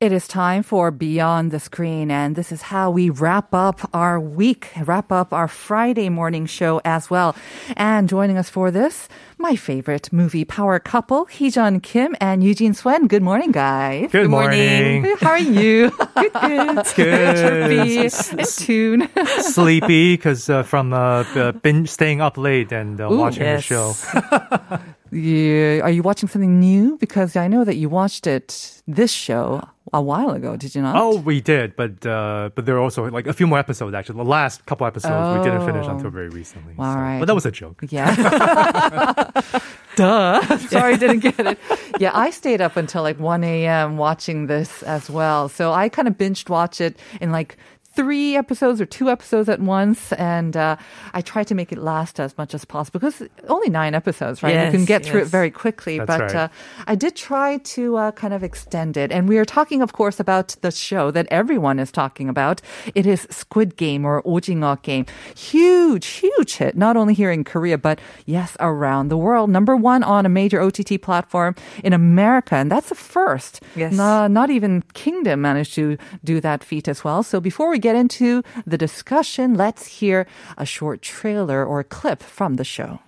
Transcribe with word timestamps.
It 0.00 0.12
is 0.12 0.28
time 0.28 0.62
for 0.62 0.92
Beyond 0.92 1.50
the 1.50 1.58
Screen, 1.58 2.08
and 2.08 2.36
this 2.36 2.52
is 2.52 2.62
how 2.62 2.88
we 2.88 3.10
wrap 3.10 3.52
up 3.52 3.90
our 3.92 4.20
week, 4.20 4.70
wrap 4.84 5.10
up 5.10 5.32
our 5.32 5.48
Friday 5.48 6.08
morning 6.08 6.46
show 6.46 6.80
as 6.84 7.10
well. 7.10 7.34
And 7.76 8.08
joining 8.08 8.38
us 8.38 8.48
for 8.48 8.70
this, 8.70 9.08
my 9.38 9.56
favorite 9.56 10.12
movie 10.12 10.44
power 10.44 10.78
couple, 10.78 11.26
Heejun 11.26 11.82
Kim 11.82 12.14
and 12.20 12.44
Eugene 12.44 12.74
Swen. 12.74 13.08
Good 13.08 13.24
morning, 13.24 13.50
guys. 13.50 14.12
Good, 14.12 14.30
morning. 14.30 15.02
How 15.18 15.30
are 15.30 15.38
you? 15.40 15.90
good, 16.14 16.32
good. 16.32 16.76
Good. 16.94 17.36
Chirpy, 17.36 17.98
in 18.38 18.46
tune. 18.46 19.08
Sleepy 19.40 20.14
because 20.14 20.48
uh, 20.48 20.62
from 20.62 20.92
uh, 20.92 21.24
uh, 21.34 21.50
binge 21.50 21.88
staying 21.88 22.20
up 22.20 22.38
late 22.38 22.70
and 22.70 23.00
uh, 23.00 23.10
Ooh, 23.10 23.18
watching 23.18 23.42
yes. 23.42 23.66
the 23.66 24.78
show. 24.78 24.80
Yeah. 25.10 25.80
Are 25.82 25.90
you 25.90 26.02
watching 26.02 26.28
something 26.28 26.58
new? 26.60 26.96
Because 26.98 27.36
I 27.36 27.48
know 27.48 27.64
that 27.64 27.76
you 27.76 27.88
watched 27.88 28.26
it, 28.26 28.82
this 28.86 29.10
show, 29.12 29.62
a 29.92 30.02
while 30.02 30.30
ago, 30.30 30.56
did 30.56 30.74
you 30.74 30.82
not? 30.82 30.96
Oh, 30.96 31.16
we 31.18 31.40
did, 31.40 31.74
but 31.76 32.04
uh, 32.04 32.50
but 32.54 32.66
there 32.66 32.76
are 32.76 32.80
also 32.80 33.08
like 33.10 33.26
a 33.26 33.32
few 33.32 33.46
more 33.46 33.58
episodes. 33.58 33.94
Actually, 33.94 34.18
the 34.18 34.24
last 34.24 34.66
couple 34.66 34.86
episodes 34.86 35.38
we 35.38 35.44
didn't 35.44 35.64
finish 35.64 35.86
Oh. 35.86 35.90
until 35.96 36.10
very 36.10 36.28
recently. 36.28 36.74
All 36.78 36.92
so- 36.92 36.98
right. 36.98 37.18
But 37.18 37.26
that 37.26 37.34
was 37.34 37.46
a 37.46 37.50
joke. 37.50 37.82
Yeah. 37.88 38.14
Duh. 39.96 40.58
Sorry, 40.68 40.96
didn't 40.96 41.20
get 41.20 41.40
it. 41.40 41.58
Yeah, 41.98 42.10
I 42.14 42.30
stayed 42.30 42.60
up 42.60 42.76
until 42.76 43.02
like 43.02 43.18
1 43.18 43.42
a.m. 43.44 43.96
watching 43.96 44.46
this 44.46 44.82
as 44.84 45.10
well. 45.10 45.48
So 45.48 45.72
I 45.72 45.88
kind 45.88 46.06
of 46.06 46.14
binged 46.14 46.48
watch 46.48 46.80
it 46.80 46.96
in 47.20 47.32
like 47.32 47.56
three 47.98 48.36
episodes 48.36 48.80
or 48.80 48.86
two 48.86 49.10
episodes 49.10 49.48
at 49.48 49.60
once. 49.60 50.12
And 50.12 50.56
uh, 50.56 50.76
I 51.18 51.20
try 51.32 51.42
to 51.50 51.54
make 51.60 51.72
it 51.72 51.78
last 51.78 52.20
as 52.20 52.32
much 52.38 52.54
as 52.54 52.64
possible 52.64 53.00
because 53.00 53.22
only 53.48 53.70
nine 53.70 53.94
episodes, 54.02 54.40
right? 54.42 54.54
you 54.66 54.70
can 54.70 54.80
Yes, 54.86 54.88
get 54.92 55.04
through 55.04 55.22
it 55.22 55.26
very 55.38 55.50
quickly. 55.50 55.98
That's 55.98 56.06
but 56.06 56.20
right. 56.20 56.34
uh, 56.34 56.48
I 56.86 56.94
did 56.94 57.16
try 57.16 57.58
to 57.74 57.82
uh, 57.96 58.12
kind 58.12 58.32
of 58.32 58.42
extend 58.44 58.96
it. 58.96 59.10
And 59.10 59.28
we 59.28 59.36
are 59.38 59.44
talking, 59.44 59.82
of 59.82 59.90
course, 59.92 60.20
about 60.20 60.54
the 60.62 60.70
show 60.70 61.10
that 61.10 61.26
everyone 61.30 61.78
is 61.80 61.90
talking 61.90 62.28
about. 62.28 62.62
It 62.94 63.04
is 63.06 63.26
Squid 63.30 63.76
Game 63.76 64.04
or 64.04 64.22
Ojingeo 64.22 64.80
Game. 64.82 65.04
Huge, 65.36 66.06
huge 66.06 66.52
hit, 66.60 66.76
not 66.76 66.96
only 66.96 67.14
here 67.14 67.32
in 67.32 67.42
Korea, 67.42 67.78
but 67.78 67.98
yes, 68.26 68.56
around 68.60 69.08
the 69.08 69.16
world. 69.16 69.50
Number 69.50 69.74
one 69.76 70.02
on 70.04 70.24
a 70.24 70.28
major 70.28 70.60
OTT 70.60 71.02
platform 71.02 71.54
in 71.82 71.92
America. 71.92 72.54
And 72.54 72.70
that's 72.70 72.90
a 72.90 72.94
first. 72.94 73.60
Yes. 73.74 73.92
No- 73.92 74.28
not 74.28 74.50
even 74.50 74.82
Kingdom 74.94 75.40
managed 75.40 75.74
to 75.74 75.96
do 76.22 76.40
that 76.40 76.62
feat 76.62 76.86
as 76.88 77.02
well. 77.02 77.22
So 77.22 77.40
before 77.40 77.70
we 77.70 77.78
get 77.78 77.87
into 77.94 78.42
the 78.66 78.78
discussion, 78.78 79.54
let's 79.54 80.00
hear 80.00 80.26
a 80.56 80.64
short 80.64 81.02
trailer 81.02 81.64
or 81.64 81.82
clip 81.82 82.22
from 82.22 82.56
the 82.56 82.64
show. 82.64 83.00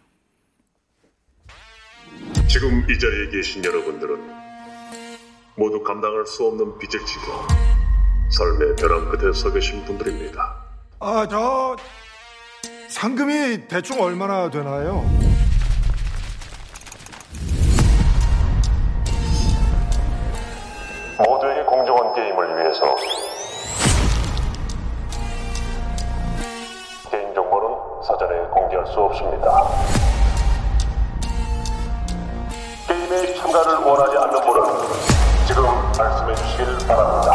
지금 2.49 2.85
이 2.89 2.99
자리에 2.99 3.31
계신 3.31 3.65
여러분들은 3.65 4.19
모두 5.57 5.83
감당할 5.83 6.27
수 6.27 6.47
없는 6.47 6.79
빚을 6.79 7.05
지고 7.05 7.33
삶의 8.31 8.77
벼랑 8.77 9.11
끝에 9.11 9.33
서 9.33 9.53
계신 9.53 9.85
분들입니다. 9.85 10.57
아, 11.01 11.27
저 11.29 11.77
상금이 12.89 13.69
대충 13.69 14.01
얼마나 14.01 14.51
되나요? 14.51 15.05
모두에게 21.19 21.63
공정한 21.65 22.15
게임을 22.15 22.59
위해서 22.59 22.97
사전에 28.11 28.41
공개할 28.49 28.87
수 28.89 29.01
없습니다. 29.01 29.69
게임에 32.89 33.35
참가를 33.37 33.75
원하지 33.85 34.17
않는 34.19 34.41
분은 34.41 35.47
지금 35.47 35.63
말씀해 35.97 36.35
주시길 36.35 36.89
바랍니다. 36.89 37.33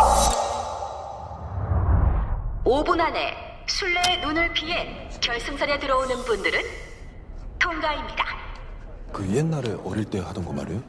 5분 2.66 3.00
안에 3.00 3.34
술래의 3.68 4.20
눈을 4.22 4.52
피해 4.54 5.10
결승선에 5.22 5.80
들어오는 5.80 6.16
분들은 6.26 6.60
통과입니다. 7.60 8.26
그 9.14 9.26
옛날에 9.34 9.78
어릴 9.86 10.04
때 10.04 10.20
하던 10.20 10.44
거 10.44 10.52
말이에요? 10.52 10.82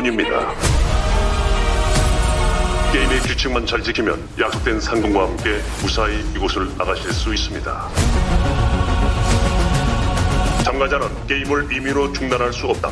뿐입니다. 0.00 0.54
게임의 2.92 3.20
규칙만 3.20 3.66
잘 3.66 3.82
지키면 3.82 4.28
약속된 4.38 4.80
상금과 4.80 5.24
함께 5.24 5.60
무사히 5.82 6.18
이곳을 6.34 6.68
나가실 6.78 7.12
수 7.12 7.34
있습니다. 7.34 7.88
참가자는 10.64 11.26
게임을 11.26 11.72
임의로 11.76 12.12
중단할 12.12 12.52
수 12.52 12.66
없다. 12.68 12.90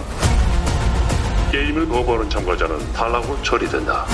게임을 1.50 1.88
거부하는 1.88 2.28
참가자는 2.28 2.92
탈락으로 2.92 3.42
처리된다. 3.42 4.04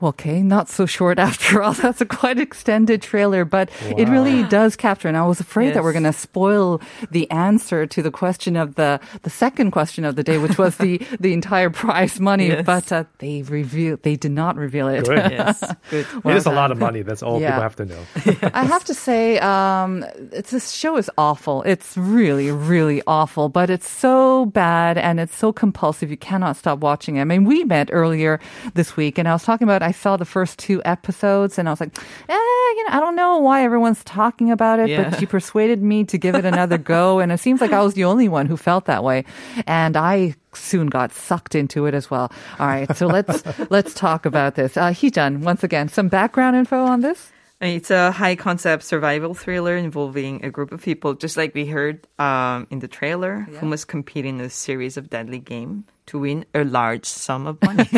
Okay, 0.00 0.42
not 0.42 0.68
so 0.68 0.86
short 0.86 1.18
after 1.28 1.60
all. 1.62 1.72
That's 1.72 2.00
a 2.00 2.06
quite 2.06 2.38
extended 2.38 3.02
trailer, 3.02 3.44
but 3.44 3.68
it 3.96 4.08
really 4.08 4.44
does 4.44 4.76
capture. 4.76 5.08
And 5.08 5.16
I 5.16 5.26
was 5.26 5.40
afraid 5.40 5.74
that 5.74 5.82
we're 5.82 5.92
going 5.92 6.04
to 6.04 6.12
spoil 6.12 6.80
the 7.10 7.28
answer 7.30 7.86
to 7.86 8.02
the 8.02 8.10
question 8.10 8.56
of 8.56 8.76
the 8.76 9.00
the 9.22 9.30
second 9.30 9.72
question 9.72 10.04
of 10.04 10.14
the 10.14 10.22
day, 10.22 10.38
which 10.38 10.56
was 10.56 10.76
the 10.76 10.98
the 11.20 11.32
entire 11.32 11.70
prize 11.70 12.20
money. 12.20 12.48
Yes. 12.48 12.64
But 12.64 12.92
uh, 12.92 13.04
they 13.18 13.42
reveal 13.42 13.98
they 14.02 14.14
did 14.16 14.30
not 14.32 14.56
reveal 14.56 14.88
it. 14.88 15.04
Good. 15.04 15.18
Yes, 15.38 15.60
good. 15.90 16.06
it 16.24 16.36
is 16.36 16.46
a 16.46 16.50
lot 16.52 16.70
of 16.70 16.78
money. 16.78 17.02
That's 17.02 17.22
all 17.22 17.40
Yeah. 17.40 17.48
people 17.50 17.62
have 17.62 17.76
to 17.76 17.84
know. 17.84 18.50
I 18.54 18.64
have 18.64 18.84
to 18.84 18.94
say, 18.94 19.38
um, 19.40 20.04
it's, 20.32 20.50
this 20.50 20.70
show 20.70 20.96
is 20.96 21.10
awful. 21.18 21.62
It's 21.64 21.96
really, 21.96 22.50
really 22.50 23.02
awful, 23.06 23.48
but 23.48 23.68
it's 23.70 23.88
so 23.88 24.46
bad 24.46 24.96
and 24.98 25.20
it's 25.20 25.36
so 25.36 25.52
compulsive. 25.52 26.10
You 26.10 26.16
cannot 26.16 26.56
stop 26.56 26.78
watching 26.78 27.16
it. 27.16 27.22
I 27.22 27.24
mean, 27.24 27.44
we 27.44 27.64
met 27.64 27.90
earlier 27.92 28.40
this 28.74 28.96
week 28.96 29.18
and 29.18 29.28
I 29.28 29.32
was 29.32 29.42
talking 29.44 29.66
about, 29.68 29.82
I 29.88 29.92
saw 29.92 30.18
the 30.18 30.26
first 30.26 30.58
two 30.58 30.82
episodes 30.84 31.58
and 31.58 31.66
I 31.66 31.72
was 31.72 31.80
like, 31.80 31.96
eh, 32.28 32.34
you 32.76 32.84
know, 32.84 32.92
I 32.96 33.00
don't 33.00 33.16
know 33.16 33.38
why 33.38 33.64
everyone's 33.64 34.04
talking 34.04 34.50
about 34.50 34.78
it, 34.78 34.90
Yeah. 34.90 35.08
but 35.08 35.18
she 35.18 35.24
persuaded 35.24 35.82
me 35.82 36.04
to 36.04 36.18
give 36.18 36.34
it 36.34 36.44
another 36.44 36.76
go. 36.76 37.18
And 37.22 37.32
it 37.32 37.40
seems 37.40 37.60
like 37.62 37.72
I 37.72 37.80
was 37.80 37.94
the 37.94 38.04
only 38.04 38.28
one 38.28 38.44
who 38.44 38.56
felt 38.58 38.84
that 38.84 39.02
way. 39.02 39.24
And 39.66 39.96
I 39.96 40.34
soon 40.52 40.88
got 40.88 41.12
sucked 41.12 41.54
into 41.54 41.86
it 41.86 41.94
as 41.94 42.10
well. 42.10 42.30
All 42.60 42.66
right. 42.66 42.94
So 42.96 43.06
let's, 43.06 43.42
let's 43.70 43.94
talk 43.94 44.26
about 44.26 44.56
this. 44.56 44.76
Uh, 44.76 44.90
Heejun, 44.90 45.40
once 45.40 45.64
again, 45.64 45.88
some 45.88 46.08
background 46.08 46.54
info 46.56 46.84
on 46.84 47.00
this? 47.00 47.32
It's 47.60 47.90
a 47.90 48.12
high 48.12 48.36
concept 48.36 48.84
survival 48.84 49.32
thriller 49.34 49.74
involving 49.76 50.44
a 50.44 50.50
group 50.50 50.70
of 50.70 50.82
people, 50.82 51.14
just 51.14 51.36
like 51.36 51.54
we 51.54 51.64
heard 51.66 52.06
um, 52.18 52.66
in 52.70 52.78
the 52.78 52.88
trailer, 52.88 53.48
who 53.58 53.66
must 53.66 53.88
compete 53.88 54.26
in 54.26 54.38
a 54.40 54.50
series 54.50 54.96
of 54.96 55.08
deadly 55.10 55.40
game 55.40 55.84
to 56.08 56.18
win 56.18 56.44
a 56.54 56.64
large 56.64 57.06
sum 57.06 57.46
of 57.46 57.56
money. 57.62 57.88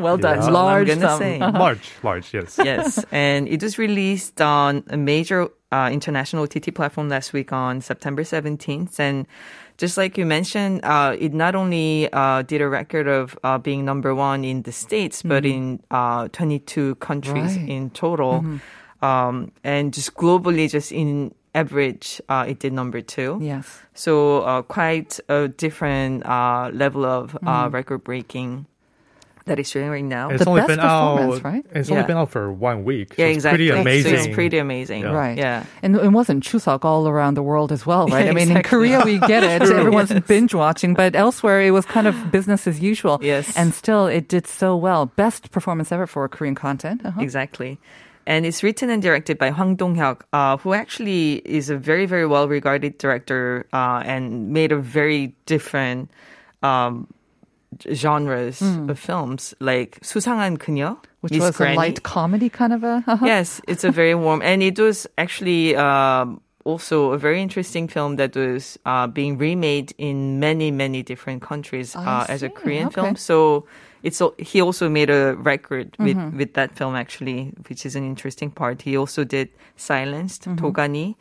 well 0.00 0.16
done. 0.16 0.38
Yeah. 0.38 0.48
Large 0.50 0.90
I'm 0.90 1.00
sum. 1.00 1.18
say. 1.18 1.38
large, 1.40 1.90
large, 2.02 2.32
yes. 2.32 2.58
yes, 2.62 3.04
and 3.12 3.48
it 3.48 3.62
was 3.62 3.76
released 3.78 4.40
on 4.40 4.84
a 4.88 4.96
major 4.96 5.48
uh, 5.72 5.90
international 5.92 6.44
OTT 6.44 6.74
platform 6.74 7.08
last 7.08 7.32
week 7.32 7.52
on 7.52 7.80
September 7.80 8.22
17th. 8.22 9.00
And 9.00 9.26
just 9.76 9.96
like 9.96 10.16
you 10.16 10.24
mentioned, 10.24 10.84
uh, 10.84 11.16
it 11.18 11.34
not 11.34 11.54
only 11.56 12.08
uh, 12.12 12.42
did 12.42 12.60
a 12.60 12.68
record 12.68 13.08
of 13.08 13.36
uh, 13.42 13.58
being 13.58 13.84
number 13.84 14.14
one 14.14 14.44
in 14.44 14.62
the 14.62 14.70
States, 14.72 15.22
but 15.22 15.44
in 15.44 15.80
uh, 15.90 16.28
22 16.28 16.94
countries 16.96 17.56
Right. 17.58 17.68
in 17.68 17.90
total. 17.90 18.44
Um, 19.02 19.50
and 19.64 19.92
just 19.92 20.14
globally, 20.14 20.70
just 20.70 20.92
in 20.92 21.34
average, 21.54 22.20
uh, 22.28 22.44
it 22.48 22.58
did 22.58 22.72
number 22.72 23.00
two. 23.00 23.38
Yes. 23.40 23.78
So 23.94 24.42
uh, 24.42 24.62
quite 24.62 25.20
a 25.28 25.48
different 25.48 26.26
uh, 26.26 26.70
level 26.72 27.04
of 27.04 27.36
uh, 27.46 27.68
record 27.72 28.04
breaking 28.04 28.66
that 29.46 29.58
is 29.58 29.68
showing 29.68 29.90
right 29.90 30.02
now. 30.02 30.30
It's 30.30 30.42
The 30.42 30.48
only 30.48 30.62
best 30.62 30.68
been 30.68 30.78
performance, 30.80 31.34
out. 31.36 31.44
right? 31.44 31.66
It's 31.74 31.90
only 31.90 32.04
been 32.04 32.16
out 32.16 32.30
for 32.30 32.50
one 32.50 32.82
week. 32.82 33.12
so 33.14 33.20
yeah, 33.22 33.28
it's 33.28 33.36
exactly. 33.36 33.68
Pretty 33.68 33.78
amazing. 33.82 34.16
So 34.16 34.22
it's 34.24 34.34
pretty 34.34 34.56
amazing. 34.56 35.02
Yeah. 35.02 35.12
Right. 35.12 35.36
Yeah. 35.36 35.66
And 35.82 35.96
it 35.96 36.08
wasn't 36.12 36.42
Chuseok 36.44 36.82
all 36.86 37.06
around 37.06 37.34
the 37.34 37.42
world 37.42 37.70
as 37.70 37.84
well, 37.84 38.06
right? 38.08 38.24
Yeah, 38.24 38.30
I 38.30 38.34
mean, 38.34 38.56
in. 38.56 38.62
Korea 38.72 39.02
we 39.04 39.18
get 39.18 39.44
it. 39.44 39.60
Everyone's 39.60 40.10
Yes. 40.10 40.24
binge 40.26 40.54
watching, 40.54 40.94
but 40.94 41.14
elsewhere 41.14 41.60
it 41.60 41.72
was 41.72 41.84
kind 41.84 42.06
of 42.06 42.30
business 42.32 42.66
as 42.66 42.80
usual. 42.80 43.18
Yes. 43.20 43.54
And 43.54 43.74
still 43.74 44.06
it 44.06 44.28
did 44.28 44.46
so 44.46 44.74
well. 44.76 45.06
Best 45.14 45.50
performance 45.50 45.92
ever 45.92 46.06
for 46.06 46.26
Korean 46.26 46.54
content. 46.54 47.02
Uh-huh. 47.04 47.20
Exactly 47.20 47.78
And 48.27 48.45
it's 48.45 48.61
written 48.61 48.89
and 48.91 49.01
directed 49.01 49.37
by 49.39 49.49
Hwang 49.49 49.75
Dong-hyuk, 49.75 50.21
uh, 50.33 50.57
who 50.57 50.73
actually 50.73 51.41
is 51.45 51.71
a 51.71 51.77
very, 51.77 52.05
very 52.05 52.27
well-regarded 52.27 52.99
director 52.99 53.65
uh, 53.73 54.03
and 54.05 54.53
made 54.53 54.71
a 54.71 54.77
very 54.77 55.33
different 55.47 56.11
um, 56.61 57.07
genres 57.93 58.61
of 58.61 58.99
films, 58.99 59.53
like 59.59 59.99
수상한 60.01 60.57
그녀, 60.57 60.97
Hmm. 60.97 61.05
Which 61.21 61.33
Miss 61.33 61.41
was 61.41 61.57
Granny. 61.57 61.73
a 61.73 61.77
light 61.77 62.03
comedy 62.03 62.49
kind 62.49 62.71
of 62.71 62.83
a. 62.83 63.03
Uh-huh. 63.05 63.25
Yes, 63.25 63.59
it's 63.67 63.83
a 63.83 63.91
very 63.91 64.15
warm, 64.15 64.41
and 64.41 64.63
it 64.63 64.79
was 64.79 65.05
actually 65.17 65.75
um, 65.75 66.39
also 66.63 67.11
a 67.11 67.17
very 67.17 67.41
interesting 67.41 67.89
film 67.89 68.15
that 68.15 68.35
was 68.37 68.79
uh, 68.85 69.05
being 69.07 69.37
remade 69.37 69.93
in 69.97 70.39
many, 70.39 70.71
many 70.71 71.03
different 71.03 71.41
countries 71.41 71.93
I 71.95 72.21
uh, 72.21 72.25
as 72.29 72.41
a 72.41 72.47
see. 72.47 72.53
Korean 72.55 72.87
Okay. 72.87 72.95
film. 73.01 73.15
So 73.17 73.65
it's 74.04 74.20
he 74.38 74.60
also 74.60 74.88
made 74.88 75.08
a 75.08 75.34
record 75.34 75.96
with 75.98 76.16
mm-hmm. 76.16 76.36
with 76.36 76.52
that 76.54 76.76
film 76.76 76.94
actually, 76.94 77.52
which 77.66 77.84
is 77.84 77.96
an 77.96 78.04
interesting 78.04 78.50
part. 78.52 78.82
He 78.82 78.96
also 78.96 79.24
did 79.24 79.48
Silenced, 79.76 80.44
mm-hmm. 80.44 80.60
Togani, 80.60 81.16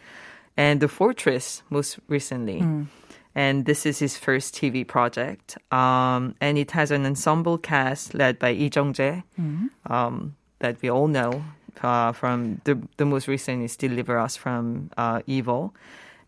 and 0.57 0.81
The 0.81 0.87
Fortress 0.87 1.63
most 1.71 1.97
recently. 2.07 2.61
Mm. 2.61 2.87
And 3.33 3.65
this 3.65 3.87
is 3.87 3.97
his 3.97 4.15
first 4.15 4.53
TV 4.53 4.85
project, 4.85 5.57
um, 5.71 6.35
and 6.39 6.59
it 6.59 6.69
has 6.77 6.91
an 6.91 7.03
ensemble 7.07 7.57
cast 7.57 8.13
led 8.13 8.37
by 8.37 8.51
Lee 8.51 8.69
Jung 8.69 8.93
Jae 8.93 9.23
mm-hmm. 9.39 9.73
um, 9.91 10.35
that 10.59 10.77
we 10.83 10.91
all 10.91 11.07
know 11.07 11.41
uh, 11.81 12.11
from 12.11 12.61
the 12.65 12.77
the 12.97 13.05
most 13.05 13.27
recent 13.27 13.63
is 13.63 13.75
Deliver 13.75 14.19
Us 14.19 14.35
from 14.35 14.91
uh, 14.97 15.25
Evil 15.25 15.73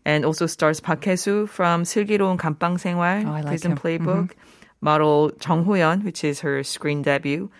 and 0.06 0.24
also 0.24 0.46
stars 0.46 0.80
Park 0.80 1.04
Hae-soo 1.04 1.46
from 1.46 1.82
슬기로운 1.82 2.38
감방 2.38 2.78
생활" 2.78 3.26
oh, 3.26 3.32
like 3.32 3.46
Prison 3.46 3.72
him. 3.72 3.78
Mm-hmm. 3.78 3.86
Playbook, 3.86 4.30
mm-hmm. 4.30 4.65
Model 4.80 5.32
Jung 5.44 5.64
Ho-yeon, 5.64 6.04
which 6.04 6.22
is 6.22 6.40
her 6.40 6.62
screen 6.62 7.02
debut. 7.02 7.50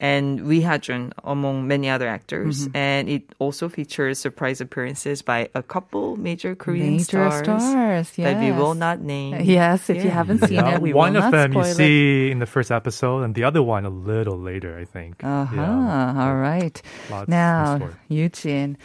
And 0.00 0.48
Lee 0.48 0.60
Ha-jun, 0.60 1.12
among 1.22 1.66
many 1.68 1.88
other 1.88 2.08
actors. 2.08 2.66
Mm-hmm. 2.66 2.76
And 2.76 3.08
it 3.08 3.22
also 3.38 3.68
features 3.68 4.18
surprise 4.18 4.60
appearances 4.60 5.22
by 5.22 5.48
a 5.54 5.62
couple 5.62 6.16
major 6.16 6.54
Korean 6.54 6.96
Major 6.98 7.30
stars, 7.30 7.62
stars, 7.62 8.10
that 8.18 8.40
we 8.40 8.50
will 8.52 8.74
yes. 8.74 8.78
not 8.78 9.00
name. 9.00 9.40
Yes, 9.44 9.88
if 9.88 10.02
you 10.02 10.10
haven't 10.10 10.40
seen 10.44 10.58
Yeah, 10.58 10.76
it, 10.76 10.82
we 10.82 10.92
one 10.92 11.14
will 11.14 11.22
of 11.22 11.30
not 11.30 11.32
them 11.32 11.52
you 11.54 11.62
spoil 11.62 11.70
it. 11.70 11.74
see 11.76 12.30
in 12.30 12.38
the 12.40 12.46
first 12.46 12.70
episode, 12.70 13.22
and 13.22 13.34
the 13.34 13.44
other 13.44 13.62
one 13.62 13.84
a 13.86 13.90
little 13.90 14.36
later, 14.38 14.76
I 14.76 14.84
think. 14.84 15.22
Uh-huh. 15.22 15.54
Yeah. 15.54 16.26
All 16.26 16.36
right. 16.36 16.80
Lots 17.10 17.28
now, 17.28 17.76
store. 17.76 17.98
Eugene, 18.08 18.76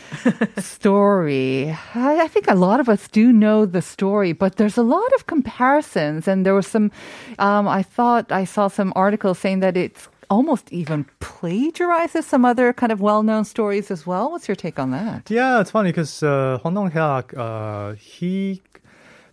story. 0.57 1.75
I, 1.95 2.21
I 2.21 2.27
think 2.27 2.47
a 2.47 2.55
lot 2.55 2.79
of 2.79 2.89
us 2.89 3.07
do 3.07 3.31
know 3.31 3.65
the 3.65 3.81
story, 3.81 4.33
but 4.33 4.55
there's 4.57 4.77
a 4.77 4.83
lot 4.83 5.11
of 5.15 5.27
comparisons. 5.27 6.27
And 6.27 6.45
there 6.45 6.53
was 6.53 6.67
some, 6.67 6.91
um, 7.39 7.67
I 7.67 7.83
thought 7.83 8.31
I 8.31 8.45
saw 8.45 8.67
some 8.67 8.93
articles 8.95 9.39
saying 9.39 9.59
that 9.61 9.75
it's 9.77 10.07
almost 10.29 10.71
even 10.71 11.05
plagiarizes 11.19 12.23
some 12.25 12.45
other 12.45 12.73
kind 12.73 12.91
of 12.91 13.01
well-known 13.01 13.45
stories 13.45 13.89
as 13.91 14.05
well. 14.05 14.31
What's 14.31 14.47
your 14.47 14.55
take 14.55 14.77
on 14.79 14.91
that? 14.91 15.29
Yeah, 15.29 15.59
it's 15.61 15.71
funny 15.71 15.89
because 15.89 16.21
uh, 16.23 16.59
Hwang 16.61 16.73
Dong-hyuk, 16.75 17.37
uh, 17.37 17.95
he 17.95 18.61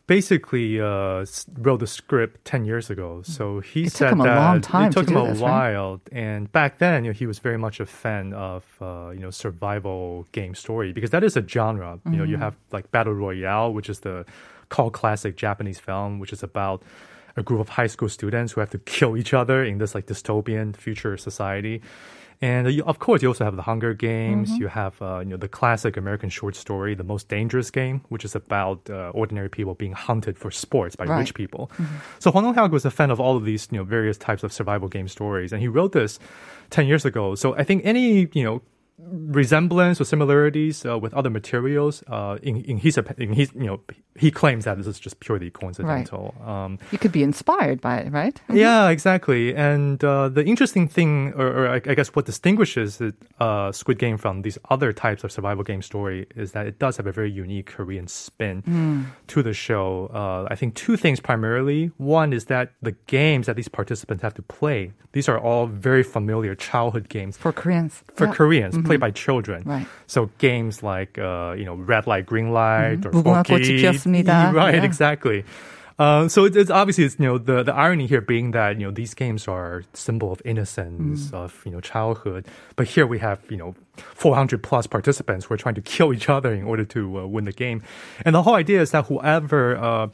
basically 0.07 0.81
uh, 0.81 1.27
wrote 1.59 1.81
the 1.81 1.87
script 1.87 2.45
10 2.45 2.65
years 2.65 2.91
ago. 2.91 3.23
So 3.25 3.59
he 3.61 3.83
It 3.83 3.85
took 3.87 3.93
said 3.97 4.13
him 4.13 4.21
a 4.21 4.25
that 4.25 4.37
long 4.37 4.61
time 4.61 4.89
it 4.91 4.93
took 4.93 5.07
to 5.09 5.13
him 5.13 5.19
a 5.27 5.33
this, 5.33 5.41
right? 5.41 5.73
while. 5.75 6.01
And 6.13 6.51
back 6.53 6.79
then, 6.79 7.05
you 7.05 7.11
know, 7.11 7.15
he 7.15 7.27
was 7.27 7.41
very 7.41 7.59
much 7.59 7.81
a 7.81 7.87
fan 7.87 8.33
of, 8.33 8.65
uh, 8.81 9.11
you 9.11 9.19
know, 9.21 9.31
survival 9.31 10.27
game 10.33 10.55
story 10.55 10.93
because 10.93 11.11
that 11.11 11.25
is 11.25 11.37
a 11.37 11.47
genre. 11.47 11.99
You 12.05 12.13
know, 12.13 12.23
Mm-hmm. 12.23 12.31
you 12.31 12.37
have 12.39 12.55
like 12.71 12.91
Battle 12.93 13.15
Royale, 13.15 13.73
which 13.73 13.89
is 13.91 14.01
the 14.01 14.25
cult 14.69 14.93
classic 14.93 15.37
Japanese 15.37 15.81
film, 15.81 16.21
which 16.21 16.33
is 16.33 16.43
about 16.43 16.83
a 17.37 17.43
group 17.43 17.61
of 17.61 17.69
high 17.71 17.87
school 17.87 18.09
students 18.09 18.53
who 18.53 18.61
have 18.61 18.71
to 18.71 18.79
kill 18.97 19.17
each 19.17 19.33
other 19.35 19.63
in 19.65 19.79
this 19.79 19.95
like 19.95 20.07
dystopian 20.07 20.75
future 20.77 21.17
society. 21.17 21.83
And 22.43 22.71
you, 22.71 22.85
of 22.85 22.99
course, 22.99 23.23
you 23.23 23.29
also 23.29 23.45
have 23.47 23.57
the 23.57 23.63
Hunger 23.63 23.95
Games. 23.95 24.51
Mm-hmm. 24.51 24.61
You 24.61 24.69
have, 24.69 25.01
uh, 25.01 25.21
you 25.21 25.31
know, 25.31 25.39
the 25.39 25.49
classic 25.49 25.97
American 25.97 26.29
short 26.29 26.55
story, 26.55 26.95
The 26.95 27.03
Most 27.03 27.29
Dangerous 27.31 27.71
Game, 27.71 28.03
which 28.11 28.27
is 28.27 28.35
about 28.35 28.91
uh, 28.91 29.09
ordinary 29.15 29.49
people 29.49 29.75
being 29.75 29.93
hunted 29.93 30.37
for 30.37 30.51
sports 30.51 30.97
by 30.97 31.07
Right. 31.07 31.21
rich 31.21 31.33
people. 31.33 31.71
So 32.19 32.31
Hwang 32.31 32.45
Dong-hyuk 32.45 32.71
was 32.73 32.85
a 32.85 32.91
fan 32.91 33.11
of 33.11 33.21
all 33.21 33.39
of 33.39 33.45
these, 33.47 33.69
you 33.71 33.79
know, 33.79 33.85
various 33.85 34.19
types 34.19 34.43
of 34.43 34.53
survival 34.53 34.87
game 34.89 35.09
stories, 35.09 35.51
and 35.51 35.63
he 35.63 35.69
wrote 35.69 35.93
this 35.93 36.19
ten 36.69 36.87
years 36.87 37.07
ago. 37.07 37.35
So 37.37 37.57
I 37.57 37.65
think 37.65 37.87
any, 37.87 38.29
you 38.35 38.45
know, 38.45 38.61
resemblance 38.99 40.01
or 40.01 40.05
similarities 40.05 40.85
uh, 40.87 40.99
with 40.99 41.13
other 41.15 41.31
materials 41.31 42.03
uh, 42.09 42.39
in, 42.43 42.63
in 42.65 42.79
his 42.79 42.99
in 43.19 43.33
his 43.33 43.53
you 43.55 43.67
know 43.67 43.81
he 44.19 44.31
claims 44.31 44.65
that 44.65 44.79
this 44.79 44.87
is 44.87 44.99
just 44.99 45.21
purely 45.21 45.51
coincidental. 45.51 46.35
Um, 46.43 46.79
You 46.91 46.97
could 46.97 47.13
be 47.13 47.23
inspired 47.23 47.83
by 47.83 47.99
it, 47.99 48.11
right? 48.13 48.41
yeah, 48.51 48.89
exactly. 48.89 49.55
And 49.55 50.03
uh, 50.03 50.31
the 50.31 50.43
interesting 50.43 50.89
thing, 50.89 51.35
or, 51.37 51.47
or 51.49 51.69
I 51.69 51.77
I 51.77 51.95
guess 51.95 52.09
what 52.15 52.25
distinguishes 52.25 53.01
it, 53.01 53.15
uh, 53.41 53.73
Squid 53.73 53.99
Game 53.99 54.17
from 54.17 54.41
these 54.43 54.59
other 54.71 54.93
types 54.95 55.23
of 55.25 55.31
survival 55.31 55.65
game 55.65 55.83
story 55.83 56.27
is 56.35 56.53
that 56.53 56.67
it 56.67 56.79
does 56.79 56.97
have 56.97 57.07
a 57.07 57.13
very 57.13 57.31
unique 57.31 57.67
Korean 57.67 58.07
spin 58.09 58.63
to 59.27 59.43
the 59.43 59.53
show. 59.53 60.11
Uh, 60.15 60.47
I 60.51 60.55
think 60.57 60.75
two 60.75 60.97
things 60.97 61.21
primarily. 61.21 61.91
One 61.99 62.33
is 62.33 62.47
that 62.47 62.73
the 62.81 62.93
games 63.07 63.47
that 63.47 63.57
these 63.57 63.69
participants 63.69 64.23
have 64.23 64.35
to 64.35 64.43
play, 64.43 64.93
these 65.13 65.29
are 65.29 65.39
all 65.39 65.67
very 65.67 66.03
familiar 66.03 66.55
childhood 66.55 67.09
games 67.11 67.37
For 67.37 67.53
Koreans. 67.53 68.03
for 68.15 68.27
Yeah. 68.27 68.33
Koreans, 68.35 68.77
played 68.86 69.00
by 69.00 69.12
children. 69.12 69.64
Right. 69.66 69.88
So 70.08 70.30
games 70.38 70.84
like 70.84 71.18
uh, 71.18 71.54
you 71.58 71.66
know 71.66 71.76
red 71.76 72.06
light, 72.08 72.26
green 72.26 72.52
light, 72.54 73.06
or 73.06 73.12
무궁화 73.12 73.44
꽃이 73.44 73.66
Poki. 73.66 73.82
피었습니다. 73.82 74.54
Right, 74.54 74.76
Yeah. 74.76 74.84
exactly. 74.84 75.44
Uh, 76.00 76.28
so 76.28 76.46
it's, 76.46 76.58
it's 76.58 76.72
obviously 76.72 77.04
it's, 77.04 77.16
you 77.20 77.26
know 77.28 77.38
the, 77.38 77.62
the 77.62 77.74
irony 77.76 78.08
here 78.08 78.22
being 78.22 78.52
that 78.52 78.80
you 78.80 78.86
know 78.88 78.92
these 78.92 79.14
games 79.14 79.48
are 79.48 79.84
symbol 79.94 80.32
of 80.32 80.42
innocence 80.46 81.30
Mm. 81.30 81.34
of 81.34 81.62
you 81.66 81.72
know 81.72 81.80
childhood, 81.80 82.46
but 82.76 82.88
here 82.88 83.06
we 83.06 83.20
have 83.20 83.40
you 83.50 83.58
know 83.58 83.76
400 84.16 84.64
plus 84.64 84.88
participants 84.88 85.46
who 85.46 85.54
are 85.54 85.58
trying 85.62 85.76
to 85.76 85.82
kill 85.82 86.12
each 86.14 86.28
other 86.28 86.54
in 86.54 86.64
order 86.64 86.86
to 86.86 87.20
uh, 87.20 87.28
win 87.28 87.46
the 87.46 87.52
game, 87.54 87.84
and 88.26 88.34
the 88.34 88.42
whole 88.42 88.56
idea 88.56 88.82
is 88.82 88.92
that 88.92 89.06
whoever 89.08 89.78
uh, 89.78 90.08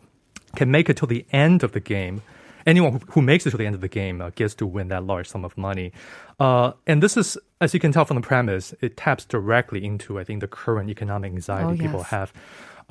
can 0.58 0.72
make 0.72 0.90
it 0.90 0.98
to 0.98 1.06
the 1.06 1.24
end 1.32 1.64
of 1.64 1.72
the 1.72 1.80
game. 1.80 2.22
Anyone 2.67 2.93
who, 2.93 2.99
who 3.13 3.23
makes 3.23 3.47
it 3.47 3.51
to 3.51 3.57
the 3.57 3.67
end 3.67 3.75
of 3.75 3.81
the 3.81 3.89
game 3.89 4.21
uh, 4.21 4.31
gets 4.35 4.55
to 4.57 4.67
win 4.67 4.89
that 4.89 5.05
large 5.05 5.29
sum 5.29 5.45
of 5.45 5.57
money. 5.59 5.93
Uh, 6.39 6.73
and 6.87 7.03
this 7.03 7.17
is, 7.17 7.37
as 7.61 7.75
you 7.75 7.81
can 7.81 7.93
tell 7.93 8.05
from 8.05 8.17
the 8.17 8.21
premise, 8.27 8.75
it 8.81 8.97
taps 8.97 9.25
directly 9.25 9.85
into, 9.85 10.19
I 10.19 10.25
think, 10.25 10.41
the 10.41 10.49
current 10.49 10.91
economic 10.91 11.33
anxiety 11.33 11.75
Oh, 11.75 11.77
people 11.77 12.01
yes. 12.01 12.11
have. 12.11 12.33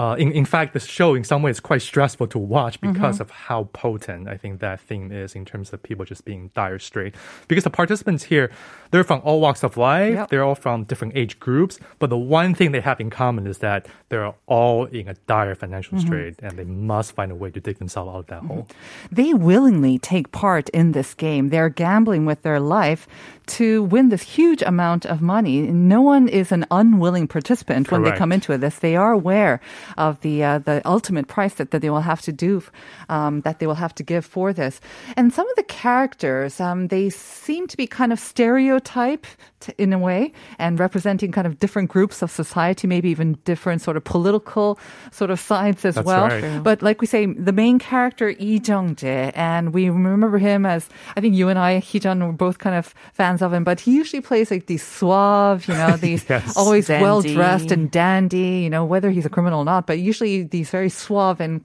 Uh, 0.01 0.15
in, 0.23 0.31
in 0.41 0.45
fact, 0.45 0.69
the 0.73 0.79
show 0.97 1.09
in 1.19 1.23
some 1.31 1.41
ways 1.43 1.57
is 1.57 1.59
quite 1.71 1.81
stressful 1.91 2.25
to 2.35 2.39
watch 2.57 2.75
because 2.81 3.15
Mm-hmm. 3.17 3.21
of 3.21 3.29
how 3.49 3.61
potent 3.83 4.23
I 4.33 4.37
think 4.41 4.53
that 4.61 4.77
theme 4.89 5.11
is 5.23 5.35
in 5.39 5.43
terms 5.51 5.67
of 5.73 5.77
people 5.89 6.03
just 6.13 6.23
being 6.29 6.49
dire 6.61 6.79
straight. 6.79 7.13
Because 7.49 7.63
the 7.69 7.69
participants 7.81 8.23
here, 8.33 8.47
they're 8.91 9.03
from 9.11 9.21
all 9.27 9.39
walks 9.45 9.61
of 9.67 9.77
life, 9.91 10.15
Yep. 10.19 10.29
they're 10.29 10.43
all 10.49 10.55
from 10.65 10.77
different 10.91 11.13
age 11.21 11.33
groups, 11.45 11.75
but 11.99 12.09
the 12.09 12.17
one 12.41 12.51
thing 12.57 12.69
they 12.75 12.81
have 12.89 12.99
in 13.05 13.09
common 13.23 13.43
is 13.53 13.57
that 13.67 13.81
they're 14.09 14.33
all 14.57 14.79
in 14.99 15.05
a 15.07 15.15
dire 15.33 15.55
financial 15.63 15.97
Mm-hmm. 15.97 16.07
strait 16.07 16.33
and 16.45 16.53
they 16.59 16.63
must 16.91 17.09
find 17.17 17.29
a 17.31 17.35
way 17.35 17.49
to 17.51 17.59
dig 17.67 17.77
themselves 17.77 18.09
out 18.13 18.19
of 18.23 18.27
that 18.33 18.43
hole. 18.49 18.65
They 19.11 19.31
willingly 19.49 19.95
take 19.99 20.27
part 20.31 20.65
in 20.79 20.93
this 20.97 21.13
game. 21.13 21.43
They're 21.53 21.69
gambling 21.85 22.23
with 22.25 22.41
their 22.47 22.59
life 22.79 23.01
to 23.47 23.83
win 23.83 24.09
this 24.09 24.21
huge 24.21 24.61
amount 24.61 25.05
of 25.05 25.21
money. 25.21 25.61
No 25.61 26.01
one 26.01 26.27
is 26.27 26.51
an 26.51 26.65
unwilling 26.69 27.27
participant 27.27 27.91
when 27.91 28.03
they 28.03 28.11
come 28.11 28.31
into 28.31 28.57
this. 28.57 28.79
They 28.79 28.95
are 28.95 29.11
aware 29.11 29.59
of 29.97 30.21
the 30.21 30.43
uh, 30.43 30.59
the 30.59 30.81
ultimate 30.85 31.27
price 31.27 31.55
that, 31.55 31.71
that 31.71 31.81
they 31.81 31.89
will 31.89 32.01
have 32.01 32.21
to 32.21 32.31
do, 32.31 32.63
um, 33.09 33.41
that 33.41 33.59
they 33.59 33.67
will 33.67 33.75
have 33.75 33.95
to 33.95 34.03
give 34.03 34.25
for 34.25 34.53
this. 34.53 34.79
And 35.17 35.33
some 35.33 35.49
of 35.49 35.55
the 35.55 35.63
characters, 35.63 36.59
um, 36.61 36.87
they 36.89 37.09
seem 37.09 37.67
to 37.67 37.77
be 37.77 37.87
kind 37.87 38.13
of 38.13 38.19
stereotype 38.19 39.25
t- 39.59 39.73
in 39.77 39.91
a 39.91 39.97
way 39.97 40.33
and 40.59 40.79
representing 40.79 41.31
kind 41.31 41.47
of 41.47 41.57
different 41.57 41.89
groups 41.89 42.21
of 42.21 42.29
society, 42.29 42.87
maybe 42.87 43.09
even 43.09 43.39
different 43.43 43.81
sort 43.81 43.97
of 43.97 44.03
political 44.03 44.77
sort 45.11 45.31
of 45.31 45.39
sides 45.39 45.83
as 45.85 45.95
That's 45.95 46.05
well. 46.05 46.27
right. 46.27 46.63
But 46.63 46.81
like 46.81 47.01
we 47.01 47.07
say, 47.07 47.25
the 47.25 47.53
main 47.53 47.79
character 47.79 48.35
Lee 48.51 48.59
Jung-jae, 48.59 49.31
and 49.33 49.73
we 49.73 49.89
remember 49.89 50.37
him 50.37 50.65
as 50.65 50.89
I 51.15 51.21
think 51.21 51.35
you 51.35 51.47
and 51.47 51.57
I, 51.57 51.79
Heejun, 51.79 52.19
were 52.25 52.33
both 52.33 52.57
kind 52.59 52.75
of 52.75 52.93
fans 53.13 53.30
of 53.39 53.53
him. 53.53 53.63
But 53.63 53.79
he 53.79 53.95
usually 53.95 54.19
plays 54.21 54.51
like 54.51 54.65
these 54.65 54.83
suave, 54.83 55.67
you 55.67 55.75
know, 55.75 55.95
these 55.95 56.25
Yes. 56.29 56.57
always 56.57 56.89
well 56.89 57.21
dressed 57.21 57.71
and 57.71 57.89
dandy, 57.91 58.59
you 58.65 58.69
know, 58.69 58.83
whether 58.83 59.11
he's 59.11 59.25
a 59.25 59.29
criminal 59.29 59.59
or 59.59 59.65
not. 59.65 59.87
But 59.87 59.99
usually 59.99 60.43
these 60.43 60.69
very 60.71 60.89
suave 60.89 61.39
and 61.39 61.61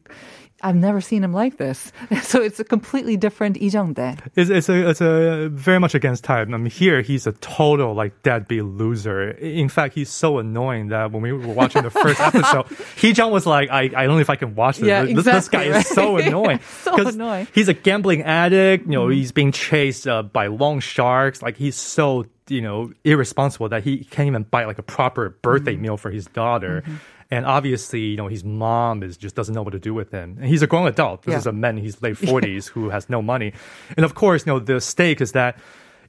I've 0.66 0.75
never 0.75 1.00
seen 1.00 1.23
him 1.25 1.32
like 1.32 1.56
this. 1.58 1.92
So 2.23 2.42
it's 2.42 2.58
a 2.58 2.64
completely 2.64 3.16
different 3.16 3.61
Lee 3.61 3.68
Jung-jae. 3.68 4.18
It's, 4.35 4.50
it's 4.50 4.68
a 4.68 4.88
it's 4.90 5.00
a 5.00 5.49
very 5.52 5.78
much 5.78 5.94
against 5.94 6.25
type. 6.25 6.49
I 6.49 6.56
mean, 6.56 6.70
here 6.70 7.02
he's 7.02 7.26
a 7.26 7.32
total 7.32 7.94
like 7.94 8.23
deadbeat 8.23 8.64
loser. 8.64 9.30
In 9.30 9.68
fact, 9.68 9.94
he's 9.94 10.11
so 10.11 10.38
annoying 10.38 10.88
that 10.88 11.12
when 11.12 11.23
we 11.23 11.32
were 11.32 11.46
watching 11.46 11.82
the 11.82 11.90
first 11.90 12.20
episode, 12.30 12.66
Heejun 13.00 13.30
was 13.30 13.46
like, 13.46 13.70
I, 13.70 13.82
I 13.82 14.06
don't 14.06 14.16
know 14.16 14.18
if 14.18 14.30
I 14.30 14.37
can 14.37 14.54
watch 14.56 14.78
this. 14.78 14.88
Yeah, 14.88 15.04
this, 15.04 15.25
this 15.25 15.49
guy 15.49 15.64
exactly, 15.64 15.78
is 15.78 15.87
so 15.88 16.16
annoying. 16.26 16.61
So 16.82 16.96
annoying. 17.08 17.46
He's 17.54 17.68
a 17.68 17.75
gambling 17.75 18.23
addict. 18.23 18.87
You 18.87 18.92
know, 18.92 19.06
Mm-hmm. 19.06 19.12
he's 19.12 19.32
being 19.32 19.52
chased 19.52 20.08
uh, 20.08 20.23
by 20.23 20.49
long 20.49 20.80
sharks. 20.80 21.42
Like 21.42 21.56
he's 21.56 21.76
so 21.76 22.26
you 22.49 22.61
know 22.62 22.92
irresponsible 23.04 23.68
that 23.70 23.82
he 23.85 24.04
can't 24.04 24.26
even 24.28 24.42
buy 24.44 24.64
like 24.64 24.78
a 24.78 24.82
proper 24.82 25.30
birthday 25.42 25.75
Mm-hmm. 25.75 25.82
meal 25.82 25.96
for 25.96 26.11
his 26.11 26.26
daughter. 26.26 26.82
And 27.30 27.45
obviously, 27.45 28.00
you 28.00 28.16
know, 28.16 28.28
his 28.28 28.45
mom 28.45 29.02
is 29.02 29.16
just 29.16 29.35
doesn't 29.35 29.54
know 29.54 29.62
what 29.62 29.73
to 29.73 29.80
do 29.80 29.92
with 29.95 30.11
him. 30.12 30.37
And 30.40 30.47
he's 30.49 30.62
a 30.62 30.66
grown 30.66 30.87
adult. 30.87 31.23
This 31.23 31.33
Yeah. 31.33 31.38
is 31.38 31.47
a 31.47 31.52
man 31.52 31.76
he's 31.76 32.00
late 32.02 32.16
forties 32.28 32.68
who 32.68 32.90
has 32.90 33.09
no 33.11 33.21
money. 33.21 33.52
And 33.97 34.04
of 34.04 34.14
course, 34.14 34.47
you 34.47 34.52
know, 34.52 34.61
the 34.61 34.80
stake 34.80 35.21
is 35.21 35.33
that, 35.33 35.59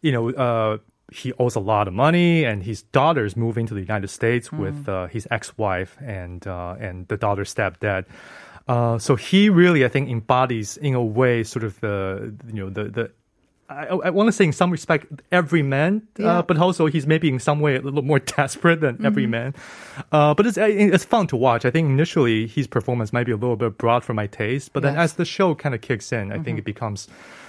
you 0.01 0.12
know, 0.12 0.29
uh, 0.29 0.77
he 1.12 1.31
owes 1.39 1.55
a 1.55 1.59
lot 1.62 1.88
of 1.88 1.93
money, 1.93 2.43
and 2.43 2.62
his 2.62 2.83
daughter's 2.83 3.38
moving 3.38 3.65
to 3.67 3.74
the 3.74 3.79
United 3.79 4.09
States 4.09 4.51
with 4.51 4.89
uh, 4.89 5.07
his 5.07 5.25
ex-wife 5.31 5.95
and 6.01 6.45
uh, 6.45 6.75
and 6.79 7.07
the 7.07 7.15
daughter's 7.15 7.53
stepdad. 7.55 8.05
Uh, 8.67 9.00
so 9.00 9.15
he 9.15 9.50
really, 9.50 9.86
I 9.86 9.88
think, 9.88 10.09
embodies 10.09 10.75
in 10.75 10.93
a 10.95 11.01
way 11.03 11.43
sort 11.43 11.63
of 11.63 11.79
the 11.79 12.33
you 12.47 12.59
know 12.62 12.69
the 12.69 12.83
the. 12.86 13.12
I, 13.69 13.86
I 13.88 14.09
want 14.12 14.27
to 14.27 14.31
say 14.31 14.45
in 14.45 14.53
some 14.53 14.71
respect 14.71 15.05
every 15.31 15.62
man, 15.62 16.03
Yeah. 16.17 16.39
uh, 16.39 16.41
but 16.41 16.57
also 16.57 16.86
he's 16.86 17.05
maybe 17.05 17.27
in 17.27 17.39
some 17.39 17.59
way 17.59 17.75
a 17.75 17.81
little 17.81 18.01
more 18.01 18.19
desperate 18.38 18.79
than 18.79 19.05
every 19.05 19.27
man. 19.27 19.53
Uh, 20.12 20.33
but 20.33 20.47
it's 20.47 20.57
it's 20.57 21.03
fun 21.03 21.27
to 21.27 21.36
watch. 21.36 21.65
I 21.65 21.71
think 21.71 21.89
initially 21.89 22.47
his 22.47 22.65
performance 22.67 23.12
might 23.12 23.25
be 23.25 23.33
a 23.33 23.36
little 23.38 23.57
bit 23.57 23.77
broad 23.77 24.03
for 24.05 24.13
my 24.13 24.27
taste, 24.27 24.71
but 24.74 24.83
then 24.83 24.95
as 24.95 25.13
the 25.13 25.25
show 25.25 25.53
kind 25.55 25.75
of 25.75 25.81
kicks 25.81 26.12
in, 26.13 26.31
I 26.31 26.39
think 26.39 26.57
it 26.59 26.65
becomes 26.65 27.07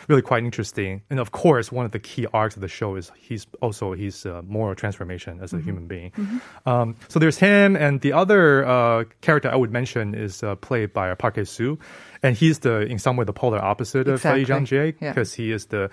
really 0.09 0.23
quite 0.23 0.43
interesting. 0.43 1.03
And 1.11 1.21
of 1.21 1.31
course, 1.31 1.71
one 1.71 1.85
of 1.87 1.93
the 1.93 1.99
key 2.01 2.27
arcs 2.33 2.57
of 2.57 2.63
the 2.63 2.69
show 2.69 2.97
is 2.97 3.13
he's 3.17 3.47
also 3.63 3.93
his 3.93 4.27
uh, 4.27 4.43
moral 4.47 4.75
transformation 4.75 5.39
as 5.41 5.53
a 5.53 5.61
human 5.61 5.87
being. 5.87 6.13
Um, 6.67 6.97
so 7.09 7.19
there's 7.19 7.39
him, 7.39 7.77
and 7.77 8.01
the 8.01 8.13
other 8.15 8.67
uh, 8.67 9.05
character 9.21 9.51
I 9.51 9.57
would 9.57 9.71
mention 9.71 10.15
is 10.15 10.43
uh, 10.43 10.55
played 10.57 10.93
by 10.93 11.15
Park 11.15 11.37
Hae 11.37 11.45
Soo, 11.45 11.79
and 12.23 12.35
he's 12.37 12.61
the 12.61 12.81
in 12.81 12.99
some 12.99 13.17
way 13.17 13.25
the 13.25 13.33
polar 13.33 13.63
opposite 13.63 14.09
of 14.09 14.25
Lee 14.25 14.41
Exactly. 14.41 14.45
Jung 14.45 14.65
Jae 14.67 14.95
Yeah. 15.01 15.11
because 15.13 15.33
he 15.35 15.53
is 15.53 15.67
the 15.67 15.91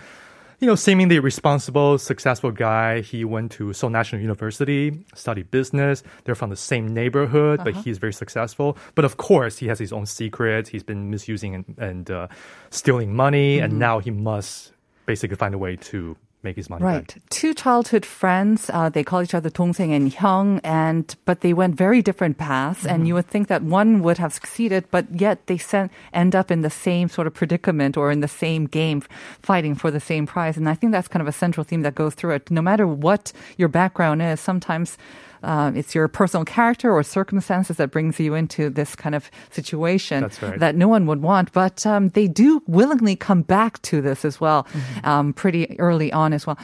you 0.60 0.68
know, 0.68 0.76
seemingly 0.76 1.20
responsible, 1.20 1.98
successful 1.98 2.52
guy. 2.52 3.02
He 3.02 3.26
went 3.26 3.52
to 3.54 3.74
Seoul 3.74 3.90
National 3.90 4.22
University, 4.22 5.06
studied 5.14 5.52
business. 5.52 6.04
They're 6.24 6.36
from 6.36 6.50
the 6.50 6.56
same 6.56 6.94
neighborhood, 6.94 7.62
but 7.64 7.76
he's 7.76 7.98
very 7.98 8.14
successful. 8.14 8.78
But 8.96 9.06
of 9.06 9.18
course, 9.18 9.58
he 9.58 9.68
has 9.68 9.80
his 9.80 9.92
own 9.92 10.06
secrets. 10.06 10.70
He's 10.70 10.84
been 10.84 11.10
misusing 11.10 11.56
and, 11.56 11.76
and 11.78 12.12
uh, 12.12 12.28
stealing 12.70 13.14
money, 13.14 13.60
and 13.60 13.80
now 13.80 14.00
he 14.00 14.12
must 14.12 14.72
basically 15.06 15.36
find 15.36 15.54
a 15.54 15.58
way 15.58 15.76
to 15.76 16.18
make 16.46 16.56
his 16.56 16.70
money 16.70 16.84
Right. 16.86 17.08
back. 17.08 17.22
Two 17.30 17.54
childhood 17.54 18.06
friends, 18.06 18.70
uh, 18.72 18.88
they 18.96 19.04
call 19.04 19.22
each 19.26 19.34
other 19.40 19.50
동생 19.50 19.92
and 19.92 20.12
hyung, 20.14 20.62
and 20.64 21.06
but 21.26 21.42
they 21.42 21.54
went 21.62 21.76
very 21.76 22.02
different 22.02 22.38
paths. 22.38 22.86
And 22.86 23.00
you 23.08 23.14
would 23.18 23.28
think 23.28 23.48
that 23.50 23.62
one 23.64 24.02
would 24.06 24.20
have 24.24 24.32
succeeded, 24.40 24.86
but 24.96 25.06
yet 25.26 25.38
they 25.48 25.58
sent, 25.58 25.92
end 26.14 26.34
up 26.40 26.48
in 26.52 26.62
the 26.62 26.70
same 26.88 27.10
sort 27.10 27.28
of 27.28 27.34
predicament 27.34 27.98
or 27.98 28.12
in 28.16 28.22
the 28.22 28.32
same 28.46 28.64
game, 28.68 29.02
fighting 29.42 29.76
for 29.76 29.90
the 29.92 30.00
same 30.00 30.26
prize. 30.26 30.56
And 30.58 30.70
I 30.70 30.76
think 30.76 30.92
that's 30.94 31.10
kind 31.10 31.22
of 31.22 31.28
a 31.28 31.36
central 31.44 31.64
theme 31.66 31.82
that 31.84 31.96
goes 31.96 32.14
through 32.16 32.36
it. 32.38 32.52
No 32.52 32.62
matter 32.62 32.86
what 32.88 33.34
your 33.58 33.68
background 33.70 34.22
is, 34.22 34.40
sometimes. 34.40 34.98
Uh, 35.46 35.72
it's 35.76 35.94
your 35.94 36.08
personal 36.10 36.44
character 36.44 36.92
or 36.92 37.04
circumstances 37.04 37.78
that 37.78 37.92
brings 37.92 38.20
you 38.20 38.34
into 38.34 38.70
this 38.74 38.96
kind 38.98 39.14
of 39.14 39.30
situation 39.52 40.24
right. 40.42 40.60
that 40.60 40.76
no 40.76 40.88
one 40.90 41.06
would 41.06 41.22
want. 41.22 41.54
But 41.54 41.86
um, 41.86 42.10
they 42.10 42.28
do 42.28 42.62
willingly 42.66 43.16
come 43.16 43.44
back 43.46 43.80
to 43.84 44.02
this 44.02 44.26
as 44.26 44.42
well, 44.42 44.66
Mm-hmm. 44.66 45.06
um, 45.08 45.34
pretty 45.34 45.80
early 45.80 46.12
on 46.12 46.34
as 46.34 46.48
well. 46.48 46.58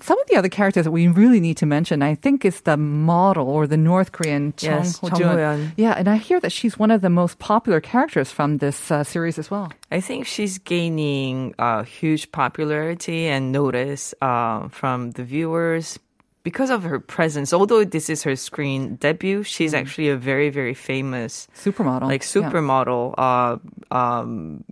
Some 0.00 0.20
of 0.20 0.26
the 0.28 0.36
other 0.36 0.48
characters 0.48 0.84
that 0.84 0.92
we 0.92 1.08
really 1.08 1.40
need 1.40 1.56
to 1.56 1.66
mention, 1.66 2.02
I 2.02 2.14
think, 2.14 2.44
is 2.44 2.60
the 2.60 2.76
model 2.76 3.48
or 3.48 3.66
the 3.66 3.76
North 3.76 4.12
Korean 4.12 4.52
Chung 4.56 4.70
Yes, 4.84 4.98
Ho 5.00 5.08
Chung 5.08 5.22
Ho-yeon. 5.22 5.72
Yeah, 5.76 5.94
and 5.98 6.06
I 6.06 6.16
hear 6.18 6.38
that 6.38 6.52
she's 6.52 6.78
one 6.78 6.92
of 6.92 7.00
the 7.00 7.10
most 7.10 7.38
popular 7.40 7.80
characters 7.80 8.30
from 8.30 8.58
this 8.58 8.90
uh, 8.92 9.02
series 9.02 9.38
as 9.38 9.50
well. 9.50 9.72
I 9.90 10.00
think 10.00 10.26
she's 10.26 10.58
gaining 10.58 11.54
uh, 11.58 11.82
huge 11.82 12.30
popularity 12.30 13.26
and 13.26 13.50
notice 13.50 14.14
uh, 14.22 14.68
from 14.68 15.12
the 15.18 15.24
viewers 15.24 15.98
because 16.48 16.70
of 16.70 16.82
her 16.82 16.98
presence. 16.98 17.52
Although 17.52 17.84
this 17.84 18.08
is 18.08 18.22
her 18.22 18.34
screen 18.34 18.96
debut, 18.96 19.42
she's 19.42 19.74
actually 19.74 20.08
a 20.08 20.16
very, 20.16 20.48
very 20.48 20.72
famous 20.72 21.46
Supermodel. 21.52 22.08
like 22.08 22.24
Yeah. 22.24 22.32
supermodel, 22.32 23.12
uh, 23.18 23.58
um, 23.94 24.64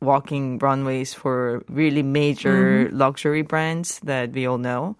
walking 0.00 0.56
runways 0.64 1.12
for 1.12 1.62
really 1.68 2.02
major 2.02 2.88
luxury 2.90 3.42
brands 3.42 4.00
that 4.08 4.32
we 4.32 4.46
all 4.46 4.56
know. 4.56 4.96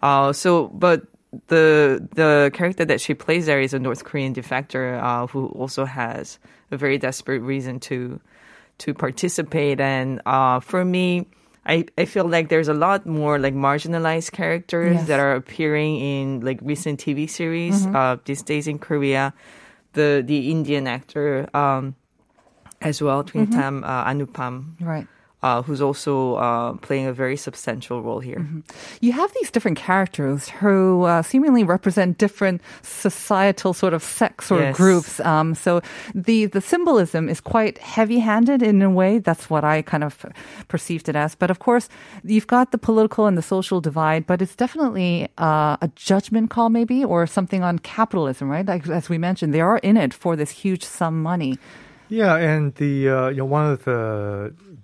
Uh, 0.00 0.32
so, 0.32 0.68
but 0.72 1.04
the 1.52 2.00
the 2.14 2.48
character 2.54 2.86
that 2.88 3.02
she 3.04 3.12
plays 3.12 3.44
there 3.44 3.60
is 3.60 3.74
a 3.74 3.78
North 3.78 4.02
Korean 4.08 4.32
defector 4.32 4.96
uh, 4.96 5.26
who 5.26 5.52
also 5.60 5.84
has 5.84 6.38
a 6.70 6.78
very 6.80 6.96
desperate 6.96 7.44
reason 7.44 7.80
to 7.92 8.16
to 8.78 8.94
participate. 8.94 9.76
And 9.76 10.24
uh, 10.24 10.64
for 10.64 10.88
me, 10.88 11.28
I, 11.66 11.86
I 11.96 12.04
feel 12.04 12.28
like 12.28 12.48
there's 12.50 12.68
a 12.68 12.74
lot 12.74 13.06
more 13.06 13.38
like 13.38 13.54
marginalized 13.54 14.32
characters 14.32 14.96
Yes. 14.96 15.06
that 15.08 15.18
are 15.20 15.32
appearing 15.34 15.96
in 15.98 16.40
like 16.40 16.58
recent 16.62 17.00
TV 17.00 17.28
series 17.28 17.86
uh, 17.86 18.16
these 18.24 18.42
days 18.42 18.68
in 18.68 18.78
Korea. 18.78 19.32
The 19.94 20.22
the 20.26 20.50
Indian 20.50 20.86
actor 20.86 21.48
um, 21.54 21.94
as 22.82 23.00
well, 23.00 23.22
Twin 23.24 23.46
Tam 23.48 23.82
uh, 23.84 24.04
Anupam, 24.04 24.76
Right. 24.80 25.06
Uh, 25.46 25.60
who's 25.66 25.82
also 25.88 26.12
uh, 26.46 26.72
playing 26.86 27.06
a 27.06 27.12
very 27.22 27.36
substantial 27.36 27.98
role 28.06 28.20
here. 28.28 28.40
You 29.06 29.12
have 29.20 29.30
these 29.38 29.50
different 29.54 29.78
characters 29.88 30.40
who 30.60 31.04
uh, 31.04 31.22
seemingly 31.30 31.64
represent 31.76 32.10
different 32.26 32.58
societal 32.82 33.72
sort 33.82 33.94
of 33.98 34.02
sects 34.02 34.50
or 34.50 34.60
Yes. 34.60 34.76
groups. 34.80 35.20
Um, 35.20 35.54
so 35.64 35.72
the 36.26 36.38
the 36.56 36.60
symbolism 36.72 37.28
is 37.28 37.40
quite 37.54 37.76
heavy-handed 37.94 38.60
in 38.70 38.82
a 38.82 38.88
way. 39.00 39.12
That's 39.28 39.46
what 39.52 39.64
I 39.74 39.82
kind 39.92 40.04
of 40.04 40.12
perceived 40.68 41.06
it 41.10 41.16
as. 41.24 41.34
But 41.42 41.50
of 41.50 41.58
course, 41.66 41.86
you've 42.34 42.46
got 42.56 42.66
the 42.70 42.78
political 42.78 43.26
and 43.28 43.36
the 43.36 43.42
social 43.54 43.80
divide. 43.80 44.22
But 44.30 44.40
it's 44.44 44.56
definitely 44.64 45.28
uh, 45.38 45.76
a 45.86 45.88
judgment 46.10 46.46
call, 46.54 46.68
maybe, 46.70 47.04
or 47.04 47.26
something 47.26 47.62
on 47.68 47.78
capitalism, 47.96 48.46
right? 48.54 48.66
Like 48.66 48.88
as 49.00 49.08
we 49.12 49.18
mentioned, 49.18 49.52
they 49.52 49.60
are 49.70 49.78
in 49.82 49.96
it 50.04 50.12
for 50.22 50.36
this 50.36 50.50
huge 50.64 50.84
sum 50.84 51.14
money. 51.22 51.58
Yeah, 52.08 52.36
and 52.52 52.74
the 52.82 52.94
uh, 53.16 53.28
you 53.34 53.38
know 53.42 53.50
one 53.58 53.66
of 53.72 53.78
the 53.84 53.98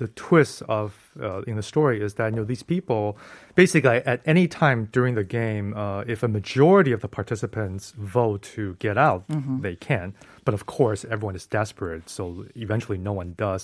the 0.03 0.09
twists 0.09 0.61
of 0.81 0.87
uh, 1.21 1.43
in 1.51 1.55
the 1.61 1.63
story 1.75 1.97
is 2.07 2.15
that 2.19 2.29
you 2.33 2.37
know 2.39 2.45
these 2.55 2.63
people 2.75 3.17
basically 3.55 3.99
at 4.13 4.21
any 4.35 4.47
time 4.49 4.79
during 4.97 5.15
the 5.21 5.25
game, 5.41 5.67
uh, 5.77 6.01
if 6.15 6.23
a 6.23 6.29
majority 6.39 6.93
of 6.97 7.01
the 7.05 7.09
participants 7.09 7.85
vote 7.99 8.43
to 8.57 8.63
get 8.87 8.97
out, 9.09 9.23
they 9.67 9.77
can. 9.77 10.15
But 10.47 10.55
of 10.55 10.63
course, 10.77 11.01
everyone 11.15 11.37
is 11.41 11.47
desperate, 11.47 12.09
so 12.17 12.47
eventually 12.57 12.99
no 12.99 13.13
one 13.13 13.35
does. 13.37 13.63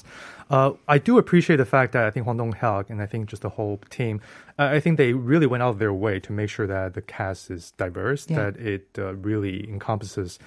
Uh, 0.51 0.73
I 0.87 0.99
do 1.09 1.13
appreciate 1.23 1.57
the 1.65 1.71
fact 1.77 1.91
that 1.95 2.05
I 2.09 2.11
think 2.13 2.25
Hwang 2.27 2.37
Dong-hyuk 2.43 2.91
and 2.91 3.01
I 3.01 3.07
think 3.07 3.23
just 3.33 3.43
the 3.43 3.49
whole 3.59 3.79
team, 3.99 4.21
uh, 4.59 4.65
I 4.77 4.81
think 4.81 4.99
they 4.99 5.13
really 5.15 5.47
went 5.53 5.63
out 5.65 5.71
of 5.71 5.79
their 5.79 5.95
way 6.07 6.21
to 6.27 6.31
make 6.33 6.51
sure 6.51 6.67
that 6.67 6.93
the 6.95 7.03
cast 7.17 7.51
is 7.51 7.63
diverse, 7.85 8.23
Yeah. 8.29 8.37
that 8.51 8.55
it 8.75 8.87
uh, 8.99 9.15
really 9.31 9.57
encompasses. 9.75 10.39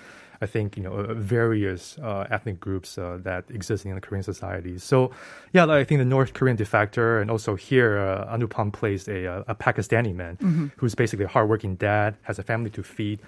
I 0.42 0.46
think 0.46 0.78
you 0.78 0.84
know 0.84 1.06
various 1.14 1.98
uh, 2.00 2.28
ethnic 2.30 2.60
groups 2.60 2.98
uh, 2.98 3.20
that 3.24 3.46
exist 3.50 3.86
in 3.86 3.96
the 3.96 4.02
Korean 4.02 4.24
society. 4.24 4.78
So, 4.78 5.12
yeah, 5.54 5.66
I 5.66 5.84
think 5.84 6.00
the 6.00 6.06
North 6.06 6.34
Korean 6.34 6.58
defector, 6.58 7.22
and 7.22 7.30
also 7.30 7.56
here 7.56 7.98
uh, 7.98 8.34
Anupam 8.36 8.72
plays 8.72 9.08
a, 9.08 9.28
uh, 9.28 9.44
a 9.48 9.56
Pakistani 9.56 10.16
man 10.16 10.72
who's 10.78 10.96
basically 10.96 11.26
a 11.26 11.30
hardworking 11.30 11.76
dad, 11.76 12.16
has 12.24 12.40
a 12.40 12.44
family 12.44 12.70
to 12.72 12.84
feed, 12.84 13.20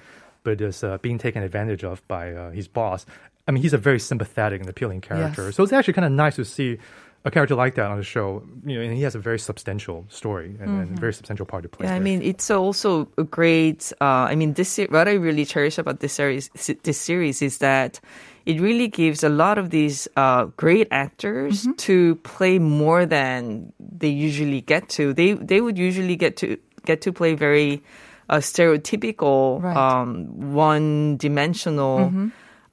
but 0.44 0.62
is 0.62 0.84
uh, 0.84 0.98
being 1.00 1.18
taken 1.18 1.44
advantage 1.44 1.84
of 1.84 2.06
by 2.08 2.34
uh, 2.34 2.52
his 2.52 2.68
boss. 2.68 3.06
I 3.48 3.52
mean, 3.52 3.64
he's 3.64 3.74
a 3.74 3.78
very 3.78 4.00
sympathetic 4.00 4.62
and 4.62 4.70
appealing 4.70 5.02
character. 5.02 5.46
Yes. 5.46 5.56
So 5.56 5.64
it's 5.64 5.74
actually 5.74 5.94
kind 5.94 6.06
of 6.06 6.12
nice 6.12 6.36
to 6.36 6.46
see 6.46 6.78
a 7.24 7.32
character 7.32 7.56
like 7.56 7.76
that 7.76 7.92
on 7.92 7.98
the 7.98 8.04
show. 8.04 8.44
You 8.66 8.76
know, 8.76 8.82
and 8.82 8.94
he 8.96 9.04
has 9.04 9.16
a 9.16 9.20
very 9.20 9.38
substantial 9.40 10.06
story 10.10 10.56
and, 10.60 10.70
and 10.82 10.98
a 10.98 11.00
very 11.00 11.14
substantial 11.14 11.46
part 11.46 11.64
to 11.64 11.70
play. 11.70 11.88
Yeah, 11.88 11.96
I 11.96 12.00
mean, 12.00 12.22
it's 12.22 12.50
also 12.50 13.08
a 13.18 13.24
great. 13.24 13.94
Uh, 14.02 14.26
I 14.32 14.36
mean, 14.36 14.54
this 14.54 14.70
se- 14.70 14.88
what 14.90 15.08
I 15.08 15.14
really 15.14 15.46
cherish 15.46 15.78
about 15.78 16.00
this 16.00 16.14
series, 16.14 16.50
this 16.84 16.98
series 17.00 17.42
is 17.42 17.60
that 17.60 18.00
it 18.46 18.60
really 18.60 18.88
gives 18.88 19.24
a 19.24 19.30
lot 19.30 19.58
of 19.60 19.70
these 19.70 20.08
uh, 20.18 20.46
great 20.58 20.88
actors 20.90 21.68
to 21.78 22.16
play 22.24 22.58
more 22.60 23.06
than 23.06 23.72
they 23.80 24.10
usually 24.10 24.62
get 24.62 24.90
to. 24.98 25.14
They 25.14 25.34
they 25.34 25.62
would 25.62 25.78
usually 25.78 26.16
get 26.16 26.38
to 26.38 26.58
get 26.86 27.02
to 27.02 27.14
play 27.14 27.36
very 27.36 27.84
uh, 28.30 28.38
stereotypical, 28.38 29.62
Right. 29.62 29.78
um, 29.78 30.54
one 30.54 31.18
dimensional. 31.18 32.12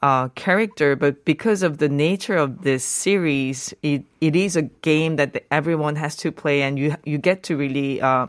Uh, 0.00 0.28
character, 0.36 0.94
but 0.94 1.24
because 1.24 1.64
of 1.64 1.78
the 1.78 1.88
nature 1.88 2.36
of 2.36 2.62
this 2.62 2.84
series, 2.84 3.74
it, 3.82 4.04
it 4.20 4.36
is 4.36 4.54
a 4.54 4.62
game 4.62 5.16
that 5.16 5.44
everyone 5.50 5.96
has 5.96 6.14
to 6.14 6.30
play, 6.30 6.62
and 6.62 6.78
you 6.78 6.94
you 7.04 7.18
get 7.18 7.42
to 7.42 7.56
really 7.56 8.00
uh, 8.00 8.28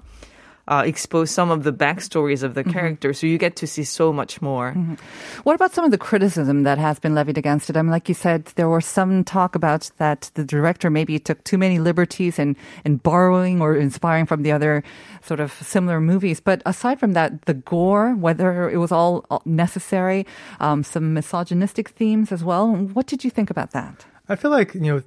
uh, 0.69 0.83
expose 0.85 1.31
some 1.31 1.49
of 1.49 1.63
the 1.63 1.73
backstories 1.73 2.43
of 2.43 2.53
the 2.53 2.63
characters. 2.63 3.19
So 3.19 3.27
you 3.27 3.37
get 3.37 3.55
to 3.57 3.67
see 3.67 3.83
so 3.83 4.13
much 4.13 4.41
more. 4.41 4.71
What 5.43 5.55
about 5.55 5.73
some 5.73 5.83
of 5.83 5.91
the 5.91 5.97
criticism 5.97 6.63
that 6.63 6.77
has 6.77 6.99
been 6.99 7.15
levied 7.15 7.37
against 7.37 7.69
it? 7.69 7.75
I 7.75 7.81
mean, 7.81 7.91
like 7.91 8.07
you 8.07 8.13
said, 8.13 8.45
there 8.55 8.69
was 8.69 8.85
some 8.85 9.23
talk 9.23 9.55
about 9.55 9.89
that 9.97 10.29
the 10.35 10.45
director 10.45 10.89
maybe 10.89 11.17
took 11.17 11.43
too 11.43 11.57
many 11.57 11.79
liberties 11.79 12.37
in, 12.37 12.55
in 12.85 12.97
borrowing 12.97 13.61
or 13.61 13.75
inspiring 13.75 14.27
from 14.27 14.43
the 14.43 14.51
other 14.51 14.83
sort 15.23 15.39
of 15.39 15.51
similar 15.53 15.99
movies. 15.99 16.39
But 16.39 16.61
aside 16.65 16.99
from 16.99 17.13
that, 17.13 17.45
the 17.45 17.55
gore, 17.55 18.13
whether 18.13 18.69
it 18.69 18.77
was 18.77 18.91
all 18.91 19.25
necessary, 19.45 20.25
um, 20.59 20.83
some 20.83 21.13
misogynistic 21.13 21.89
themes 21.89 22.31
as 22.31 22.43
well. 22.43 22.75
What 22.75 23.07
did 23.07 23.23
you 23.23 23.31
think 23.31 23.49
about 23.49 23.71
that? 23.71 24.05
I 24.29 24.35
feel 24.35 24.51
like 24.51 24.75
you 24.75 24.81
know 24.81 25.03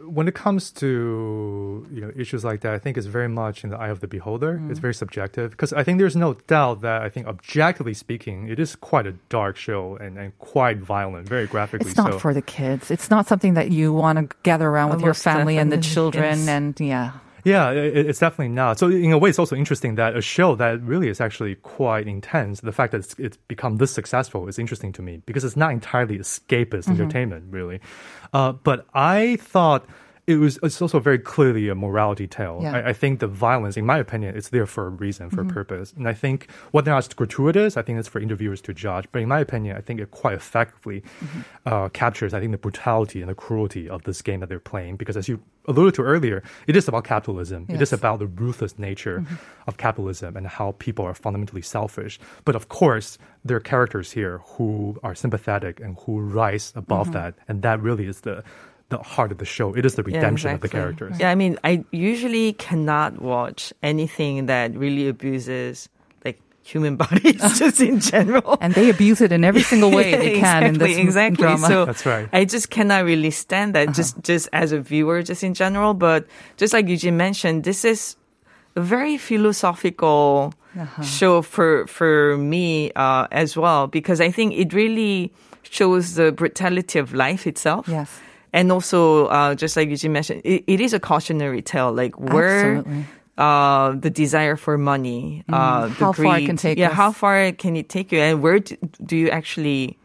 when 0.00 0.26
it 0.26 0.34
comes 0.34 0.70
to 0.70 1.86
you 1.92 2.00
know 2.00 2.10
issues 2.16 2.44
like 2.44 2.60
that, 2.62 2.72
I 2.72 2.78
think 2.78 2.96
it's 2.96 3.06
very 3.06 3.28
much 3.28 3.62
in 3.62 3.70
the 3.70 3.78
eye 3.78 3.88
of 3.88 4.00
the 4.00 4.06
beholder. 4.06 4.58
Mm. 4.58 4.70
It's 4.70 4.80
very 4.80 4.94
subjective 4.94 5.50
because 5.50 5.72
I 5.72 5.82
think 5.84 5.98
there's 5.98 6.16
no 6.16 6.34
doubt 6.46 6.80
that 6.80 7.02
I 7.02 7.08
think 7.08 7.26
objectively 7.26 7.92
speaking, 7.92 8.48
it 8.48 8.58
is 8.58 8.74
quite 8.76 9.06
a 9.06 9.12
dark 9.28 9.56
show 9.56 9.96
and, 9.96 10.18
and 10.18 10.36
quite 10.38 10.78
violent, 10.78 11.28
very 11.28 11.46
graphically. 11.46 11.88
It's 11.88 11.96
not 11.96 12.12
so. 12.12 12.18
for 12.18 12.32
the 12.32 12.42
kids. 12.42 12.90
It's 12.90 13.10
not 13.10 13.26
something 13.26 13.54
that 13.54 13.70
you 13.70 13.92
want 13.92 14.18
to 14.18 14.36
gather 14.42 14.68
around 14.68 14.90
with 14.90 15.00
your 15.00 15.08
Almost 15.08 15.24
family 15.24 15.58
and 15.58 15.70
the 15.70 15.78
children. 15.78 16.38
yes. 16.38 16.48
And 16.48 16.80
yeah. 16.80 17.12
Yeah, 17.46 17.70
it's 17.70 18.18
definitely 18.18 18.52
not. 18.54 18.78
So 18.80 18.88
in 18.90 19.12
a 19.12 19.18
way, 19.18 19.30
it's 19.30 19.38
also 19.38 19.54
interesting 19.54 19.94
that 19.94 20.16
a 20.16 20.20
show 20.20 20.56
that 20.56 20.82
really 20.82 21.08
is 21.08 21.20
actually 21.20 21.54
quite 21.54 22.08
intense. 22.08 22.60
The 22.60 22.72
fact 22.72 22.90
that 22.90 22.98
it's, 22.98 23.14
it's 23.18 23.36
become 23.46 23.76
this 23.76 23.92
successful 23.92 24.48
is 24.48 24.58
interesting 24.58 24.92
to 24.94 25.02
me 25.02 25.22
because 25.26 25.44
it's 25.44 25.56
not 25.56 25.70
entirely 25.70 26.18
escapist 26.18 26.86
Mm-hmm. 26.86 26.90
entertainment, 27.00 27.44
really. 27.50 27.78
Uh, 28.32 28.50
but 28.52 28.86
I 28.94 29.36
thought 29.36 29.86
it 30.26 30.38
was 30.38 30.58
it's 30.64 30.82
also 30.82 30.98
very 30.98 31.20
clearly 31.20 31.68
a 31.68 31.76
morality 31.76 32.26
tale. 32.26 32.58
Yeah. 32.60 32.72
I, 32.78 32.88
I 32.88 32.92
think 32.92 33.20
the 33.20 33.28
violence, 33.28 33.76
in 33.76 33.86
my 33.86 33.98
opinion, 33.98 34.34
is 34.34 34.48
there 34.48 34.66
for 34.66 34.88
a 34.88 34.90
reason, 34.90 35.28
Mm-hmm. 35.28 35.36
for 35.36 35.42
a 35.42 35.46
purpose. 35.46 35.94
And 35.96 36.08
I 36.08 36.14
think 36.14 36.50
whether 36.72 36.90
or 36.90 36.94
not 36.94 37.04
it's 37.04 37.14
gratuitous, 37.14 37.76
I 37.76 37.82
think 37.82 38.00
it's 38.00 38.08
for 38.08 38.20
interviewers 38.20 38.60
to 38.62 38.74
judge. 38.74 39.06
But 39.12 39.22
in 39.22 39.28
my 39.28 39.38
opinion, 39.38 39.76
I 39.76 39.82
think 39.82 40.00
it 40.00 40.10
quite 40.10 40.34
effectively 40.34 41.02
Mm-hmm. 41.22 41.40
uh, 41.64 41.88
captures, 41.90 42.34
I 42.34 42.40
think, 42.40 42.50
the 42.50 42.58
brutality 42.58 43.20
and 43.20 43.30
the 43.30 43.36
cruelty 43.36 43.88
of 43.88 44.02
this 44.02 44.20
game 44.20 44.40
that 44.40 44.48
they're 44.48 44.58
playing. 44.58 44.96
Because 44.96 45.16
as 45.16 45.28
you 45.28 45.40
alluded 45.68 45.94
to 45.94 46.02
earlier, 46.02 46.42
it 46.66 46.76
is 46.76 46.88
about 46.88 47.04
capitalism. 47.04 47.66
It 47.68 47.74
is 47.74 47.80
Yes. 47.80 47.88
Mm-hmm. 47.90 47.94
about 48.06 48.18
the 48.18 48.26
ruthless 48.26 48.78
nature 48.78 49.24
of 49.66 49.76
capitalism 49.76 50.36
and 50.36 50.46
how 50.46 50.72
people 50.78 51.04
are 51.04 51.14
fundamentally 51.14 51.62
selfish. 51.62 52.18
But 52.44 52.54
of 52.56 52.68
course, 52.68 53.18
there 53.44 53.56
are 53.56 53.60
characters 53.60 54.12
here 54.12 54.38
who 54.56 54.98
are 55.02 55.14
sympathetic 55.14 55.80
and 55.80 55.96
who 56.06 56.20
rise 56.20 56.72
above 56.76 57.08
Mm-hmm. 57.08 57.12
that. 57.18 57.34
And 57.48 57.62
that 57.62 57.80
really 57.80 58.06
is 58.06 58.20
the 58.22 58.42
the 58.88 58.98
heart 58.98 59.32
of 59.32 59.38
the 59.38 59.44
show. 59.44 59.74
It 59.74 59.84
is 59.84 59.96
the 59.96 60.04
Yeah, 60.06 60.14
redemption 60.16 60.54
of 60.54 60.60
the 60.60 60.68
characters. 60.68 61.18
Yeah, 61.18 61.30
I 61.32 61.34
mean, 61.34 61.58
I 61.64 61.84
usually 61.90 62.52
cannot 62.52 63.20
watch 63.20 63.72
anything 63.82 64.46
that 64.46 64.76
really 64.76 65.08
abuses 65.08 65.88
human 66.66 66.96
bodies 67.02 67.40
just 67.58 67.80
in 67.80 68.00
general. 68.00 68.58
And 68.60 68.74
they 68.74 68.90
abuse 68.90 69.20
it 69.20 69.32
in 69.32 69.44
every 69.44 69.62
single 69.72 69.90
way 69.90 70.10
they 70.10 70.40
can 70.40 70.64
exactly, 70.64 70.68
in 70.68 70.78
this 70.78 70.98
exactly. 70.98 71.42
drama. 71.42 71.66
So 71.66 71.84
That's 71.84 72.04
right. 72.04 72.28
I 72.32 72.44
just 72.44 72.70
cannot 72.70 73.04
really 73.04 73.30
stand 73.30 73.74
that 73.74 73.92
just 73.92 74.22
just 74.22 74.48
as 74.52 74.72
a 74.72 74.80
viewer, 74.80 75.22
just 75.22 75.42
in 75.44 75.54
general. 75.54 75.94
But 75.94 76.26
just 76.56 76.72
like 76.72 76.88
Eugene 76.88 77.16
mentioned, 77.16 77.64
this 77.64 77.84
is 77.84 78.16
a 78.74 78.80
very 78.80 79.16
philosophical 79.16 80.52
show 81.02 81.40
for 81.40 81.86
for 81.86 82.36
me 82.36 82.92
uh, 82.96 83.26
as 83.30 83.56
well 83.56 83.86
because 83.86 84.20
I 84.20 84.30
think 84.30 84.52
it 84.52 84.74
really 84.74 85.32
shows 85.62 86.14
the 86.14 86.32
brutality 86.32 86.98
of 86.98 87.14
life 87.14 87.46
itself. 87.46 87.88
Yes. 87.88 88.20
And 88.52 88.72
also, 88.72 89.26
uh, 89.26 89.54
just 89.54 89.76
like 89.76 89.90
Eugene 89.90 90.12
mentioned, 90.12 90.40
it, 90.44 90.64
it 90.66 90.80
is 90.80 90.94
a 90.94 91.00
cautionary 91.00 91.60
tale. 91.60 91.92
Like 91.92 92.18
where 92.18 92.76
Absolutely. 92.78 93.04
Uh, 93.38 93.92
the 93.92 94.10
desire 94.10 94.56
for 94.56 94.78
money, 94.78 95.44
uh, 95.52 95.88
the 95.88 95.94
Mm. 95.94 95.98
How 95.98 96.12
far 96.12 96.38
it 96.38 96.46
can 96.46 96.56
take 96.56 96.78
yeah, 96.78 96.88
us. 96.90 96.96
how 96.96 97.12
far 97.12 97.52
can 97.52 97.76
it 97.76 97.88
take 97.88 98.10
you, 98.12 98.18
and 98.20 98.42
where 98.42 98.58
do, 98.60 98.76
do 99.04 99.16
you 99.16 99.28
actually 99.30 99.98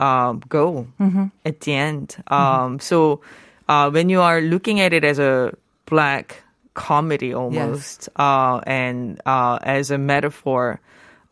um, 0.00 0.42
go 0.48 0.86
Mm-hmm. 1.00 1.26
at 1.44 1.60
the 1.60 1.72
end? 1.74 2.16
Um, 2.28 2.80
so 2.80 3.20
uh, 3.68 3.90
when 3.90 4.08
you 4.10 4.20
are 4.20 4.40
looking 4.40 4.80
at 4.80 4.92
it 4.92 5.04
as 5.04 5.18
a 5.18 5.54
black 5.86 6.42
comedy 6.74 7.32
almost, 7.32 8.08
uh, 8.16 8.58
and 8.66 9.20
uh, 9.24 9.58
as 9.62 9.90
a 9.90 9.98
metaphor 9.98 10.80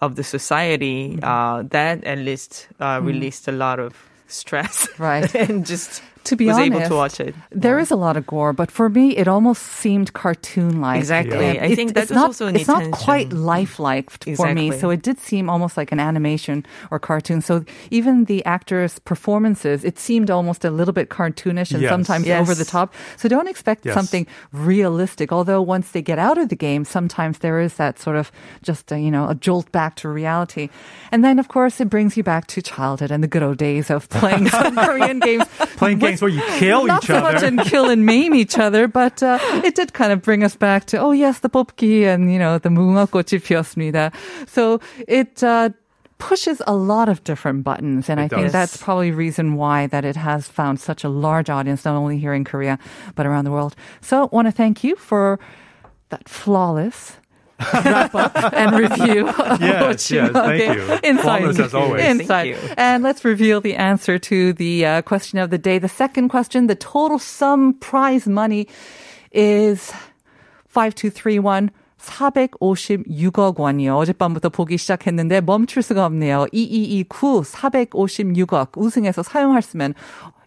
of 0.00 0.14
the 0.14 0.22
society, 0.24 1.18
Mm-hmm. 1.18 1.24
uh, 1.24 1.62
that 1.74 2.04
at 2.04 2.18
least 2.18 2.68
uh, 2.80 3.00
released 3.02 3.48
a 3.48 3.52
lot 3.52 3.78
of 3.80 3.94
stress, 4.28 4.86
Right. 4.98 5.26
and 5.50 5.66
just 5.66 6.02
To 6.24 6.36
be 6.36 6.46
was 6.46 6.56
honest, 6.56 6.72
able 6.76 6.88
to 6.88 6.94
watch 6.94 7.20
it. 7.20 7.34
There 7.50 7.78
is 7.78 7.90
a 7.90 7.96
lot 7.96 8.16
of 8.16 8.26
gore, 8.26 8.52
but 8.52 8.70
for 8.70 8.88
me, 8.88 9.16
it 9.16 9.26
almost 9.26 9.62
seemed 9.62 10.12
cartoon-like. 10.12 10.98
Exactly. 10.98 11.58
I 11.60 11.74
think 11.74 11.94
that 11.94 12.04
it's 12.04 12.12
not, 12.12 12.26
also 12.26 12.46
an 12.46 12.54
It's 12.56 12.68
not 12.68 12.90
quite 12.92 13.32
lifelike 13.32 14.08
f- 14.26 14.36
for 14.36 14.54
me, 14.54 14.70
so 14.70 14.90
it 14.90 15.02
did 15.02 15.18
seem 15.18 15.50
almost 15.50 15.76
like 15.76 15.90
an 15.92 15.98
animation 16.00 16.64
or 16.90 16.98
cartoon. 16.98 17.40
So 17.42 17.64
even 17.90 18.26
the 18.26 18.44
actors' 18.44 18.98
performances, 19.00 19.84
it 19.84 19.98
seemed 19.98 20.30
almost 20.30 20.64
a 20.64 20.70
little 20.70 20.92
bit 20.94 21.08
cartoonish 21.10 21.72
and 21.72 21.82
Yes. 21.82 21.90
sometimes 21.90 22.26
Yes. 22.26 22.40
over 22.40 22.54
the 22.54 22.64
top. 22.64 22.94
So 23.16 23.28
don't 23.28 23.48
expect 23.48 23.84
Yes. 23.84 23.94
something 23.94 24.26
realistic. 24.52 25.32
Although 25.32 25.60
once 25.62 25.90
they 25.90 26.02
get 26.02 26.18
out 26.18 26.38
of 26.38 26.48
the 26.48 26.56
game, 26.56 26.84
sometimes 26.84 27.38
there 27.38 27.58
is 27.60 27.74
that 27.74 27.98
sort 27.98 28.16
of 28.16 28.30
just 28.62 28.92
a, 28.92 28.98
you 28.98 29.10
know 29.10 29.28
a 29.28 29.34
jolt 29.34 29.70
back 29.72 29.96
to 29.96 30.08
reality. 30.08 30.68
And 31.10 31.24
then 31.24 31.38
of 31.38 31.48
course 31.48 31.80
it 31.80 31.88
brings 31.90 32.16
you 32.16 32.22
back 32.22 32.46
to 32.48 32.62
childhood 32.62 33.10
and 33.10 33.22
the 33.22 33.28
good 33.28 33.42
old 33.42 33.58
days 33.58 33.90
of 33.90 34.08
playing 34.08 34.48
some 34.60 34.76
Korean 34.76 35.18
games. 35.18 35.44
Playing 35.76 35.98
with- 35.98 36.11
games 36.11 36.21
where 36.21 36.29
you 36.31 36.41
kill 36.59 36.85
not 36.85 37.03
each 37.03 37.07
so 37.07 37.15
other. 37.15 37.33
much 37.33 37.43
and 37.43 37.59
kill 37.61 37.89
and 37.89 38.05
maim 38.05 38.33
each 38.35 38.57
other, 38.57 38.87
but 38.87 39.23
uh, 39.23 39.39
it 39.63 39.75
did 39.75 39.93
kind 39.93 40.11
of 40.11 40.21
bring 40.21 40.43
us 40.43 40.55
back 40.55 40.85
to 40.85 40.97
oh 40.99 41.11
yes, 41.11 41.39
the 41.39 41.49
뽑기 41.49 42.03
and 42.05 42.31
you 42.31 42.39
know 42.39 42.57
the 42.57 42.69
무궁화꽃이 42.69 43.39
피었습니다. 43.41 44.11
So 44.47 44.79
it. 45.07 45.43
Uh, 45.43 45.69
pushes 46.19 46.63
a 46.65 46.73
lot 46.73 47.07
of 47.09 47.23
different 47.23 47.63
buttons 47.63 48.09
and 48.09 48.19
I 48.19 48.25
It 48.25 48.29
think 48.31 48.41
does. 48.49 48.51
that's 48.51 48.77
probably 48.77 49.09
a 49.09 49.13
reason 49.13 49.53
why 49.53 49.85
that 49.85 50.03
it 50.03 50.15
has 50.15 50.47
found 50.47 50.79
such 50.79 51.03
a 51.03 51.09
large 51.09 51.47
audience 51.47 51.85
not 51.85 51.93
only 51.95 52.17
here 52.17 52.33
in 52.33 52.43
Korea 52.43 52.79
but 53.13 53.27
around 53.27 53.45
the 53.45 53.51
world. 53.51 53.75
So 54.01 54.27
want 54.33 54.47
to 54.47 54.51
thank 54.51 54.83
you 54.83 54.95
for 54.95 55.37
that 56.09 56.27
flawless 56.27 57.17
wrap 57.73 58.13
up 58.13 58.35
and 58.53 58.77
review 58.77 59.27
of 59.29 59.59
Yes, 59.61 60.11
yes, 60.11 60.29
thank 60.31 60.37
Okay. 60.61 60.73
you. 60.75 60.99
Insight. 61.03 61.41
Flawless 61.41 61.59
as 61.59 61.73
always. 61.73 62.01
Thank 62.01 62.21
Insight. 62.21 62.47
you. 62.49 62.57
And 62.77 63.01
let's 63.03 63.25
reveal 63.25 63.61
the 63.61 63.75
answer 63.75 64.19
to 64.19 64.53
the 64.53 64.85
uh, 64.85 65.01
question 65.01 65.39
of 65.39 65.49
the 65.49 65.57
day. 65.57 65.79
The 65.79 65.89
second 65.89 66.29
question, 66.29 66.67
the 66.67 66.75
total 66.75 67.17
sum 67.17 67.73
prize 67.79 68.27
money 68.27 68.67
is 69.31 69.91
5231. 70.69 71.71
456억 71.99 73.59
원이요. 73.59 73.97
어젯밤부터 73.97 74.49
보기 74.49 74.77
시작했는데 74.77 75.41
멈출 75.41 75.81
수가 75.81 76.05
없네요. 76.05 76.45
2229, 76.51 77.41
456억. 77.43 78.77
우승해서 78.77 79.23
사용할 79.23 79.61
수면 79.61 79.93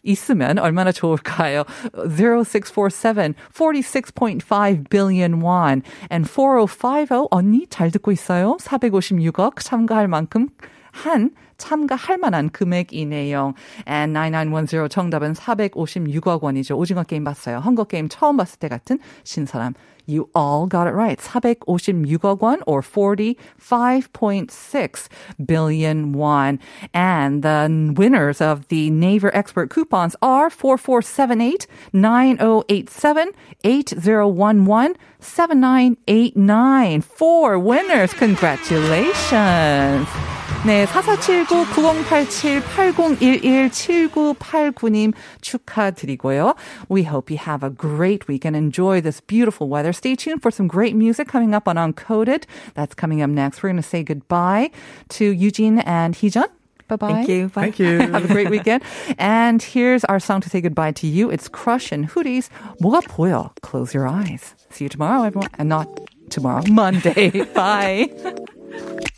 있으면 0.06 0.60
얼마나 0.60 0.91
좋을까요? 0.91 1.63
0647, 1.94 3.34
46.5 3.54 4.89
billion 4.89 5.41
won. 5.41 5.82
And 6.12 6.30
4050, 6.30 7.28
언니 7.32 7.68
잘 7.70 7.91
듣고 7.91 8.12
있어요? 8.12 8.58
456억 8.62 9.60
참가할 9.60 10.08
만큼 10.08 10.48
한 10.91 11.32
참가할 11.58 12.18
만한 12.18 12.50
금액이네요. 12.50 13.54
And 13.88 14.13
9910 14.13 14.89
정답은 14.89 15.34
456억 15.34 16.41
원이죠. 16.41 16.78
오징어 16.78 17.04
게임 17.04 17.24
봤어요. 17.24 17.58
헝거 17.60 17.86
게임 17.86 18.08
처음 18.10 18.38
봤을 18.38 18.60
때 18.60 18.68
같은 18.68 19.00
신사람. 19.24 19.74
You 20.06 20.30
all 20.36 20.68
got 20.68 20.88
it 20.88 20.91
right. 20.91 21.18
456억 21.20 22.41
원 22.41 22.62
or 22.68 22.82
45.6 22.82 25.08
billion 25.46 26.12
won. 26.13 26.60
And 26.94 27.44
the 27.44 27.94
winners 27.98 28.41
of 28.41 28.68
the 28.68 28.89
Naver 28.91 29.34
Expert 29.36 29.70
coupons 29.70 30.15
are 30.22 30.50
4478, 30.50 31.68
9087, 31.94 33.32
8011, 33.63 34.96
7989. 35.20 37.02
Four 37.02 37.60
winners. 37.60 38.13
Congratulations. 38.13 40.35
네, 40.66 40.85
4479, 40.87 42.05
9087, 42.05 43.16
8011, 43.23 43.70
7989님 43.70 45.14
축하드리고요. 45.40 46.55
We 46.90 47.05
hope 47.05 47.31
you 47.31 47.38
have 47.38 47.62
a 47.62 47.70
great 47.70 48.29
week 48.29 48.44
and 48.44 48.55
enjoy 48.55 49.01
this 49.01 49.23
beautiful 49.23 49.70
weather. 49.70 49.94
Stay 49.94 50.14
tuned 50.14 50.42
for 50.42 50.51
some 50.51 50.68
great 50.68 50.94
music 50.94 51.29
coming 51.29 51.55
up 51.55 51.66
on 51.66 51.77
Uncoded. 51.77 52.44
That's 52.75 52.94
coming 52.94 53.23
up 53.23 53.31
next. 53.31 53.62
We're 53.62 53.70
going 53.70 53.83
to 53.83 53.88
say 53.88 54.03
goodbye 54.03 54.70
to 55.16 55.25
Eugene 55.25 55.79
and 55.79 56.14
Heejun. 56.14 56.49
Bye-bye. 56.88 57.12
Thank 57.12 57.29
you. 57.29 57.49
Bye. 57.49 57.62
Thank 57.62 57.79
you. 57.79 58.01
Have 58.01 58.25
a 58.27 58.29
great 58.29 58.51
weekend. 58.51 58.83
And 59.16 59.62
here's 59.62 60.05
our 60.05 60.20
song 60.20 60.42
to 60.42 60.51
say 60.51 60.61
goodbye 60.61 60.92
to 60.92 61.07
you. 61.07 61.31
It's 61.31 61.49
Crush 61.49 61.90
and 61.90 62.07
Hoodies. 62.07 62.51
뭐가 62.83 63.01
보여? 63.07 63.53
Close 63.62 63.94
your 63.94 64.07
eyes. 64.07 64.55
See 64.68 64.85
you 64.85 64.90
tomorrow, 64.90 65.23
everyone. 65.23 65.49
And 65.57 65.70
not 65.70 65.88
tomorrow, 66.29 66.64
Monday. 66.68 67.31
Bye. 67.55 68.11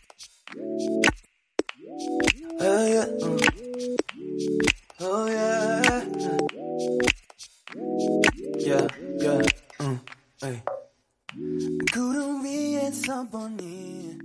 Oh 2.60 2.86
yeah. 2.86 3.06
Oh 5.00 5.26
yeah. 5.26 6.04
Yeah, 8.58 8.86
yeah. 9.18 9.42
Mm, 9.80 9.98
hey. 10.40 10.62
구름 11.92 12.44
위에서 12.44 12.92
어디서 13.02 13.24
보니 13.24 14.18